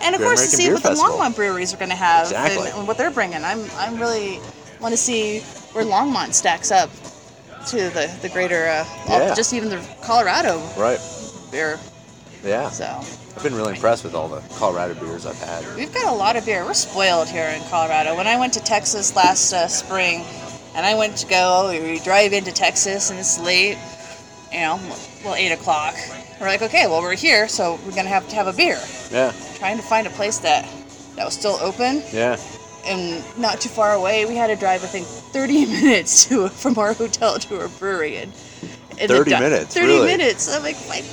And 0.01 0.15
of 0.15 0.19
Great 0.21 0.27
course, 0.27 0.39
American 0.39 0.49
to 0.51 0.55
see 0.57 0.63
Beer 0.65 0.73
what 0.75 0.83
the 0.83 0.89
Longmont 0.91 1.35
breweries 1.35 1.73
are 1.73 1.77
going 1.77 1.89
to 1.89 1.95
have 1.95 2.27
Exactly. 2.27 2.67
and, 2.69 2.79
and 2.79 2.87
what 2.87 2.97
they're 2.97 3.11
bringing. 3.11 3.43
I'm 3.43 3.65
I'm 3.77 3.99
really 3.99 4.39
want 4.79 4.93
to 4.93 4.97
see 4.97 5.39
where 5.73 5.83
Longmont 5.83 6.33
stacks 6.33 6.71
up 6.71 6.89
to 7.67 7.89
the 7.89 8.09
the 8.21 8.29
greater, 8.29 8.67
uh, 8.67 8.85
all- 9.09 9.19
Yeah. 9.19 9.33
just 9.35 9.53
even 9.53 9.69
the 9.69 9.81
Colorado 10.03 10.59
right. 10.77 10.99
beer. 11.51 11.79
Yeah. 12.43 12.69
So 12.69 12.85
I've 12.85 13.43
been 13.43 13.55
really 13.55 13.73
impressed 13.73 14.03
with 14.03 14.13
all 14.15 14.27
the 14.27 14.41
Colorado 14.55 14.93
beers 14.95 15.25
I've 15.25 15.39
had. 15.39 15.65
we've 15.75 15.93
got 15.93 16.11
a 16.13 16.15
lot 16.15 16.35
of 16.35 16.45
beer. 16.45 16.63
We're 16.65 16.73
spoiled 16.73 17.27
here 17.27 17.47
in 17.47 17.61
Colorado. 17.69 18.15
When 18.15 18.27
I 18.27 18.37
went 18.39 18.53
to 18.53 18.59
Texas 18.63 19.15
last 19.15 19.51
uh, 19.53 19.67
spring, 19.67 20.23
and 20.75 20.85
I 20.85 20.95
went 20.95 21.17
to 21.17 21.27
go, 21.27 21.69
we 21.71 21.99
drive 21.99 22.33
into 22.33 22.51
Texas, 22.51 23.09
and 23.09 23.19
it's 23.19 23.39
late. 23.39 23.77
You 24.51 24.59
know, 24.59 24.79
well, 25.25 25.35
eight 25.35 25.51
o'clock. 25.51 25.95
We're 26.39 26.47
like, 26.47 26.61
okay, 26.61 26.87
well, 26.87 27.01
we're 27.01 27.15
here, 27.15 27.47
so 27.47 27.79
we're 27.85 27.95
gonna 27.95 28.07
have 28.09 28.27
to 28.29 28.35
have 28.35 28.47
a 28.47 28.53
beer. 28.53 28.79
Yeah. 29.11 29.33
Trying 29.55 29.77
to 29.77 29.83
find 29.83 30.07
a 30.07 30.11
place 30.11 30.37
that 30.39 30.65
that 31.15 31.25
was 31.25 31.33
still 31.33 31.57
open. 31.61 32.01
Yeah. 32.13 32.37
and 32.85 33.21
not 33.37 33.59
too 33.59 33.69
far 33.69 33.93
away. 33.93 34.23
We 34.25 34.35
had 34.35 34.47
to 34.47 34.55
drive, 34.55 34.83
I 34.83 34.87
think, 34.87 35.05
30 35.07 35.65
minutes 35.81 36.25
to 36.29 36.47
from 36.47 36.77
our 36.77 36.93
hotel 36.93 37.37
to 37.39 37.59
our 37.59 37.67
brewery. 37.67 38.17
And, 38.17 38.31
and 38.99 39.09
30 39.09 39.31
di- 39.31 39.39
minutes, 39.39 39.73
30 39.73 39.85
really? 39.87 40.07
minutes. 40.07 40.53
I'm 40.53 40.63
like, 40.63 40.75
my 40.89 41.03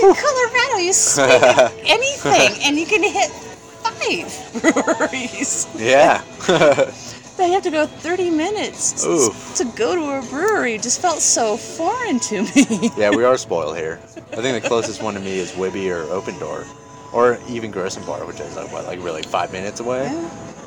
Colorado, 0.00 0.78
you 0.78 0.92
swing 0.94 1.30
anything, 1.84 2.62
and 2.64 2.78
you 2.78 2.86
can 2.86 3.02
hit 3.02 3.30
five 3.30 4.62
breweries. 4.98 5.66
Yeah. 5.76 6.22
But 7.36 7.42
I 7.44 7.46
have 7.48 7.64
to 7.64 7.70
go 7.70 7.86
30 7.86 8.30
minutes 8.30 9.04
Oof. 9.04 9.56
to 9.56 9.64
go 9.76 9.96
to 9.96 10.02
a 10.24 10.30
brewery. 10.30 10.74
It 10.74 10.82
just 10.82 11.00
felt 11.00 11.18
so 11.18 11.56
foreign 11.56 12.20
to 12.20 12.42
me. 12.42 12.90
yeah, 12.96 13.10
we 13.10 13.24
are 13.24 13.36
spoiled 13.36 13.76
here. 13.76 13.98
I 14.32 14.36
think 14.36 14.62
the 14.62 14.68
closest 14.68 15.02
one 15.02 15.14
to 15.14 15.20
me 15.20 15.38
is 15.38 15.50
Wibby 15.52 15.90
or 15.90 16.02
Open 16.12 16.38
Door. 16.38 16.64
Or 17.12 17.38
even 17.48 17.72
GrossenBart, 17.72 18.26
which 18.26 18.40
is 18.40 18.56
like, 18.56 18.72
what, 18.72 18.86
like 18.86 19.02
really 19.02 19.22
five 19.22 19.52
minutes 19.52 19.80
away? 19.80 20.08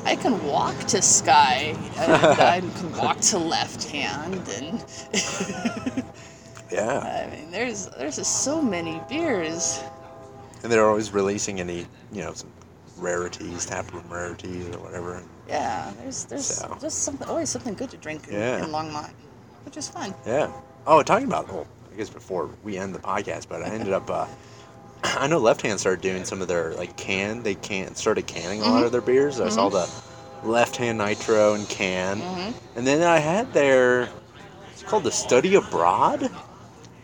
I 0.04 0.16
can 0.16 0.42
walk 0.46 0.78
to 0.86 0.98
Skeye, 0.98 1.74
uh, 1.98 2.36
and 2.40 2.40
I 2.40 2.60
can 2.60 2.92
walk 2.96 3.20
to 3.20 3.38
Left 3.38 3.84
Hand, 3.84 4.48
and 4.56 4.80
Yeah. 6.70 6.98
I 7.28 7.34
mean, 7.34 7.50
there's 7.50 7.86
there's 7.98 8.16
just 8.16 8.42
so 8.44 8.60
many 8.62 9.00
beers. 9.08 9.80
And 10.62 10.72
they're 10.72 10.86
always 10.88 11.12
releasing 11.12 11.60
any, 11.60 11.86
you 12.12 12.22
know, 12.22 12.32
some 12.32 12.50
rarities, 12.96 13.64
taproom 13.64 14.04
rarities 14.10 14.66
or 14.74 14.78
whatever. 14.80 15.22
Yeah, 15.48 15.92
there's 16.02 16.24
there's 16.24 16.46
So. 16.46 16.76
just 16.80 17.04
something 17.04 17.28
always 17.28 17.48
something 17.48 17.74
good 17.74 17.90
to 17.90 17.96
drink 17.96 18.26
in, 18.28 18.34
Yeah. 18.34 18.64
in 18.64 18.70
Longmont, 18.70 19.10
which 19.64 19.76
is 19.76 19.88
fun. 19.88 20.14
Yeah. 20.26 20.50
Oh, 20.86 21.02
talking 21.02 21.26
about, 21.26 21.48
well, 21.52 21.66
I 21.92 21.96
guess 21.96 22.10
before 22.10 22.50
we 22.64 22.76
end 22.76 22.94
the 22.94 22.98
podcast, 22.98 23.48
but 23.48 23.62
I 23.62 23.66
ended 23.68 23.92
up, 23.92 24.10
uh, 24.10 24.26
I 25.04 25.26
know 25.28 25.38
Left 25.38 25.62
Hand 25.62 25.78
started 25.78 26.00
doing 26.02 26.24
some 26.24 26.42
of 26.42 26.48
their, 26.48 26.74
like, 26.74 26.96
can, 26.96 27.42
they 27.42 27.54
can 27.54 27.94
started 27.94 28.26
canning 28.26 28.60
a 28.60 28.64
lot 28.64 28.82
Mhm. 28.82 28.86
of 28.86 28.92
their 28.92 29.00
beers. 29.00 29.40
I 29.40 29.48
saw 29.48 29.68
the 29.68 29.88
Left 30.42 30.76
Hand 30.76 30.98
Nitro 30.98 31.54
and 31.54 31.68
can. 31.68 32.20
Mhm. 32.20 32.54
And 32.76 32.86
then 32.86 33.02
I 33.02 33.18
had 33.18 33.52
their, 33.52 34.08
it's 34.72 34.82
called 34.82 35.04
the 35.04 35.12
Study 35.12 35.54
Abroad. 35.54 36.30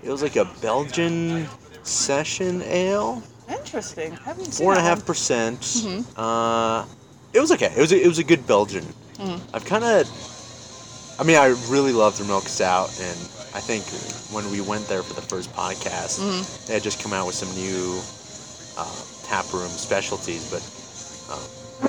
It 0.04 0.10
was 0.10 0.22
like 0.22 0.36
a 0.36 0.44
Belgian 0.60 1.48
session 1.82 2.62
ale. 2.62 3.22
Interesting. 3.48 4.12
Haven't 4.12 4.52
seen 4.52 4.64
four 4.64 4.72
and 4.72 4.80
a 4.80 4.82
that 4.82 4.88
half 4.98 5.06
percent. 5.06 5.60
Mhm. 5.60 6.04
Uh, 6.16 6.84
it 7.32 7.40
was 7.40 7.50
okay. 7.52 7.72
It 7.76 7.80
was 7.80 7.92
a, 7.92 8.02
it 8.02 8.06
was 8.06 8.18
a 8.18 8.24
good 8.24 8.46
Belgian. 8.46 8.84
Mhm. 9.18 9.40
I've 9.52 9.64
kind 9.64 9.84
of, 9.84 10.08
I 11.18 11.24
mean, 11.24 11.36
I 11.36 11.46
really 11.68 11.92
love 11.92 12.16
their 12.18 12.26
milk 12.26 12.48
stout, 12.48 12.90
and 13.00 13.18
I 13.54 13.60
think 13.60 13.84
when 14.32 14.50
we 14.50 14.60
went 14.60 14.86
there 14.88 15.02
for 15.02 15.14
the 15.14 15.22
first 15.22 15.52
podcast, 15.54 16.20
Mhm. 16.20 16.66
they 16.66 16.74
had 16.74 16.82
just 16.82 17.00
come 17.02 17.12
out 17.12 17.26
with 17.26 17.34
some 17.36 17.52
new 17.54 18.00
uh, 18.76 18.90
tap 19.24 19.50
room 19.52 19.70
specialties, 19.70 20.44
but 20.50 20.62
um, 21.32 21.88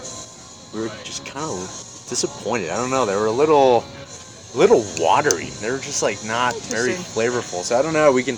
we 0.74 0.82
were 0.82 0.92
just 1.04 1.26
kind 1.26 1.44
of 1.50 2.06
disappointed. 2.10 2.70
I 2.70 2.78
don't 2.78 2.92
know. 2.92 3.06
They 3.06 3.16
were 3.16 3.26
a 3.26 3.32
little, 3.32 3.84
little 4.56 4.86
watery. 4.98 5.46
They're 5.62 5.78
just 5.78 6.02
like 6.02 6.24
not 6.26 6.56
very 6.56 6.94
flavorful. 6.94 7.64
So 7.64 7.78
I 7.78 7.82
don't 7.82 7.94
know. 7.94 8.12
We 8.12 8.24
can. 8.24 8.38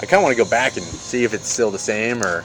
I 0.00 0.06
kind 0.06 0.14
of 0.20 0.22
want 0.22 0.36
to 0.36 0.42
go 0.42 0.48
back 0.48 0.76
and 0.76 0.86
see 0.86 1.24
if 1.24 1.34
it's 1.34 1.48
still 1.48 1.70
the 1.70 1.78
same 1.78 2.22
or, 2.22 2.42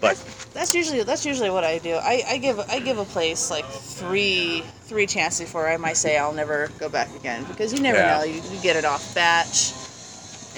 but 0.00 0.16
That's 0.52 0.74
usually 0.74 1.02
that's 1.04 1.24
usually 1.24 1.48
what 1.50 1.64
I 1.64 1.78
do. 1.78 1.94
I, 1.94 2.22
I 2.28 2.38
give 2.38 2.58
I 2.68 2.80
give 2.80 2.98
a 2.98 3.04
place 3.06 3.50
like 3.50 3.64
three 3.64 4.62
three 4.82 5.06
chances 5.06 5.46
before 5.46 5.68
I 5.68 5.76
might 5.78 5.96
say 5.96 6.18
I'll 6.18 6.32
never 6.34 6.68
go 6.78 6.88
back 6.88 7.08
again 7.16 7.44
because 7.44 7.72
you 7.72 7.80
never 7.80 7.98
Yeah. 7.98 8.18
know. 8.18 8.24
You, 8.24 8.42
you 8.50 8.60
get 8.62 8.76
it 8.76 8.84
off 8.84 9.14
batch, 9.14 9.72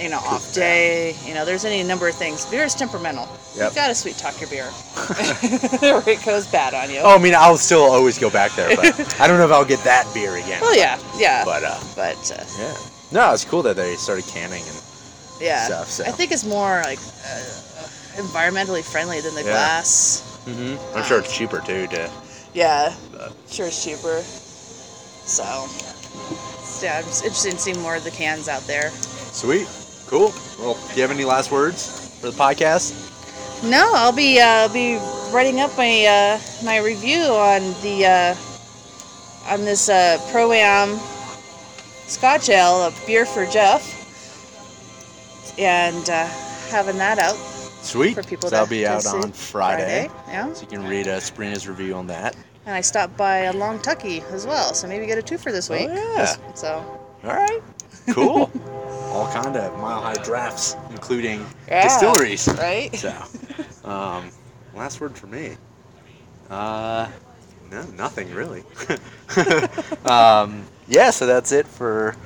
you 0.00 0.08
know, 0.08 0.18
off 0.18 0.52
day. 0.54 1.14
You 1.26 1.34
know, 1.34 1.44
there's 1.44 1.64
any 1.64 1.82
number 1.82 2.08
of 2.08 2.14
things. 2.14 2.46
Beer 2.46 2.64
is 2.64 2.74
temperamental. 2.74 3.28
Yep. 3.56 3.70
You 3.70 3.74
gotta 3.74 3.94
sweet 3.94 4.16
talk 4.16 4.40
your 4.40 4.48
beer, 4.48 4.64
or 5.92 6.02
it 6.08 6.24
goes 6.24 6.46
bad 6.46 6.72
on 6.74 6.90
you. 6.90 7.00
oh, 7.02 7.16
I 7.16 7.18
mean, 7.18 7.34
I'll 7.36 7.58
still 7.58 7.82
always 7.82 8.18
go 8.18 8.30
back 8.30 8.52
there, 8.56 8.74
but 8.76 9.20
I 9.20 9.26
don't 9.26 9.38
know 9.38 9.44
if 9.46 9.52
I'll 9.52 9.64
get 9.64 9.82
that 9.84 10.08
beer 10.14 10.36
again. 10.36 10.60
Well, 10.60 10.76
yeah, 10.76 10.98
yeah, 11.16 11.44
But 11.44 11.64
uh, 11.64 11.78
but 11.96 12.32
uh, 12.38 12.44
yeah, 12.58 12.76
no, 13.12 13.32
it's 13.32 13.44
cool 13.44 13.62
that 13.62 13.76
they 13.76 13.96
started 13.96 14.24
canning 14.26 14.62
and 14.62 14.82
yeah. 15.40 15.64
stuff, 15.64 15.88
so. 15.88 16.04
I 16.04 16.10
think 16.12 16.30
it's 16.32 16.44
more 16.44 16.80
like 16.84 16.98
uh, 16.98 17.42
environmentally 18.22 18.84
friendly 18.84 19.20
than 19.20 19.34
the 19.34 19.42
Yeah. 19.42 19.50
glass. 19.50 20.42
hmm 20.46 20.76
I'm 20.96 21.04
sure 21.04 21.18
it's 21.18 21.36
cheaper 21.36 21.60
too. 21.60 21.86
To 21.88 22.10
Yeah, 22.54 22.94
But- 23.12 23.32
sure 23.48 23.66
it's 23.66 23.82
cheaper. 23.84 24.22
So, 25.26 25.42
yeah, 26.84 26.98
I'm 26.98 27.04
just 27.04 27.24
interested 27.24 27.52
in 27.52 27.58
seeing 27.58 27.80
more 27.80 27.94
of 27.96 28.04
the 28.04 28.10
cans 28.10 28.48
out 28.48 28.62
there. 28.66 28.90
sweet, 28.90 29.66
cool. 30.10 30.32
Well, 30.58 30.74
do 30.88 30.94
you 30.96 31.02
have 31.02 31.10
any 31.10 31.24
last 31.24 31.50
words 31.50 32.10
for 32.20 32.30
the 32.30 32.36
podcast? 32.36 32.92
No, 33.70 33.92
I'll 33.94 34.12
be 34.12 34.40
uh, 34.40 34.68
be 34.72 34.98
writing 35.32 35.60
up 35.60 35.76
my 35.76 36.04
uh, 36.06 36.40
my 36.64 36.78
review 36.78 37.20
on 37.22 37.60
the 37.82 38.06
uh, 38.06 39.52
on 39.52 39.64
this 39.64 39.88
uh, 39.88 40.18
pro 40.32 40.52
am 40.52 40.98
Scotch 42.08 42.48
Ale, 42.48 42.86
a 42.88 42.92
beer 43.06 43.24
for 43.24 43.46
Jeff, 43.46 43.82
and 45.58 46.08
uh, 46.10 46.26
having 46.70 46.96
that 46.98 47.18
out 47.18 47.36
Sweet. 47.82 48.14
for 48.14 48.22
people 48.22 48.48
so 48.48 48.56
that'll 48.56 48.66
to, 48.66 48.70
be 48.70 48.86
out 48.86 49.06
on 49.06 49.30
Friday, 49.32 50.08
Yeah, 50.28 50.52
so 50.52 50.62
you 50.62 50.66
can 50.68 50.86
read 50.88 51.06
uh, 51.08 51.20
Sabrina's 51.20 51.68
review 51.68 51.94
on 51.94 52.06
that. 52.08 52.34
and 52.66 52.74
I 52.74 52.80
stopped 52.80 53.16
by 53.16 53.38
a 53.44 53.52
Long 53.52 53.78
Tucky 53.80 54.20
as 54.32 54.46
well, 54.46 54.74
so 54.74 54.86
maybe 54.88 55.06
get 55.06 55.18
a 55.18 55.22
two 55.22 55.38
for 55.38 55.52
this 55.52 55.70
Oh, 55.70 55.74
week. 55.74 55.88
yeah. 55.88 56.34
So 56.54 56.78
All 57.24 57.30
right, 57.34 57.60
cool. 58.10 58.50
All 59.10 59.28
kind 59.32 59.56
of 59.56 59.78
mile 59.80 60.00
high 60.00 60.22
drafts, 60.22 60.76
including 60.90 61.44
Yeah. 61.68 61.82
distilleries. 61.82 62.48
right. 62.48 62.94
So, 62.96 63.12
um, 63.84 64.30
last 64.74 65.00
word 65.00 65.16
for 65.16 65.26
me. 65.26 65.56
Uh, 66.48 67.08
no, 67.70 67.82
nothing 67.96 68.32
really. 68.34 68.62
um, 70.04 70.64
yeah, 70.88 71.10
so 71.10 71.26
that's 71.26 71.52
it 71.52 71.66
for 71.66 72.16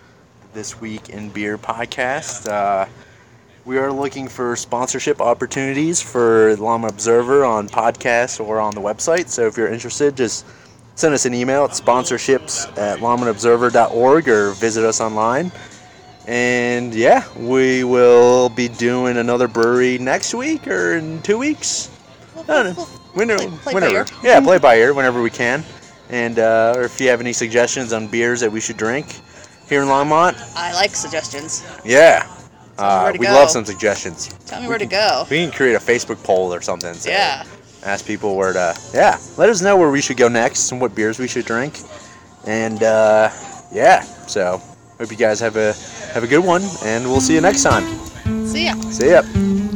this 0.52 0.80
week 0.80 1.08
in 1.10 1.30
beer 1.30 1.58
podcast. 1.58 2.48
Uh, 2.48 2.86
we 3.64 3.78
are 3.78 3.90
looking 3.92 4.28
for 4.28 4.54
sponsorship 4.56 5.20
opportunities 5.20 6.00
for 6.00 6.54
Longmont 6.56 6.90
Observer 6.90 7.44
on 7.44 7.68
podcasts 7.68 8.38
or 8.44 8.60
on 8.60 8.74
the 8.74 8.80
website. 8.80 9.28
So 9.28 9.46
if 9.46 9.56
you're 9.56 9.72
interested, 9.72 10.16
just 10.16 10.44
send 10.96 11.14
us 11.14 11.24
an 11.24 11.34
email 11.34 11.64
at 11.64 11.70
sponsorships 11.70 12.66
at 12.78 12.98
longmontobserver.org 13.00 14.28
or 14.28 14.50
visit 14.52 14.84
us 14.84 15.00
online. 15.00 15.50
And 16.26 16.94
yeah, 16.94 17.24
we 17.36 17.84
will 17.84 18.48
be 18.48 18.68
doing 18.68 19.18
another 19.18 19.46
brewery 19.48 19.98
next 19.98 20.34
week 20.34 20.66
or 20.66 20.96
in 20.96 21.20
two 21.22 21.36
weeks. 21.38 21.90
I 22.36 22.42
don't 22.44 22.76
know. 22.76 22.84
Whenever, 23.14 23.38
Play- 23.42 23.50
play 23.58 23.72
by 23.72 23.74
whenever. 23.74 23.94
ear. 23.96 24.06
Yeah, 24.22 24.40
play 24.40 24.58
by 24.58 24.76
ear 24.76 24.94
whenever 24.94 25.20
we 25.22 25.30
can. 25.30 25.62
And 26.10 26.38
uh, 26.38 26.74
or 26.76 26.82
if 26.84 27.00
you 27.00 27.08
have 27.08 27.20
any 27.20 27.32
suggestions 27.32 27.92
on 27.92 28.08
beers 28.08 28.40
that 28.40 28.50
we 28.50 28.60
should 28.60 28.76
drink 28.76 29.20
here 29.68 29.82
in 29.82 29.88
Longmont, 29.88 30.36
I 30.56 30.72
like 30.74 30.94
suggestions. 30.94 31.62
yeah, 31.84 32.26
uh, 32.78 33.10
we 33.18 33.26
go. 33.26 33.32
love 33.32 33.50
some 33.50 33.64
suggestions. 33.64 34.28
Tell 34.46 34.60
me 34.60 34.68
where 34.68 34.78
to 34.78 34.86
go. 34.86 35.24
We 35.30 35.38
can 35.44 35.50
create 35.52 35.74
a 35.74 35.78
Facebook 35.78 36.22
poll 36.24 36.52
or 36.52 36.60
something. 36.60 36.92
So 36.94 37.10
Yeah. 37.10 37.44
Ask 37.84 38.06
people 38.06 38.34
where 38.36 38.52
to. 38.54 38.74
Yeah, 38.94 39.18
let 39.36 39.48
us 39.50 39.60
know 39.62 39.76
where 39.76 39.90
we 39.90 40.00
should 40.00 40.16
go 40.16 40.28
next 40.28 40.72
and 40.72 40.80
what 40.80 40.94
beers 40.94 41.18
we 41.18 41.28
should 41.28 41.44
drink. 41.44 41.78
And 42.46 42.82
uh, 42.82 43.30
yeah, 43.72 44.00
so 44.26 44.60
hope 45.04 45.10
you 45.10 45.18
guys 45.18 45.38
have 45.40 45.56
a 45.56 45.74
have 46.14 46.24
a 46.24 46.26
good 46.26 46.42
one, 46.42 46.62
and 46.82 47.04
we'll 47.04 47.20
see 47.20 47.34
you 47.34 47.40
next 47.42 47.62
time. 47.62 47.84
See 48.46 48.64
ya. 48.66 48.74
See 48.90 49.10
ya. 49.10 49.73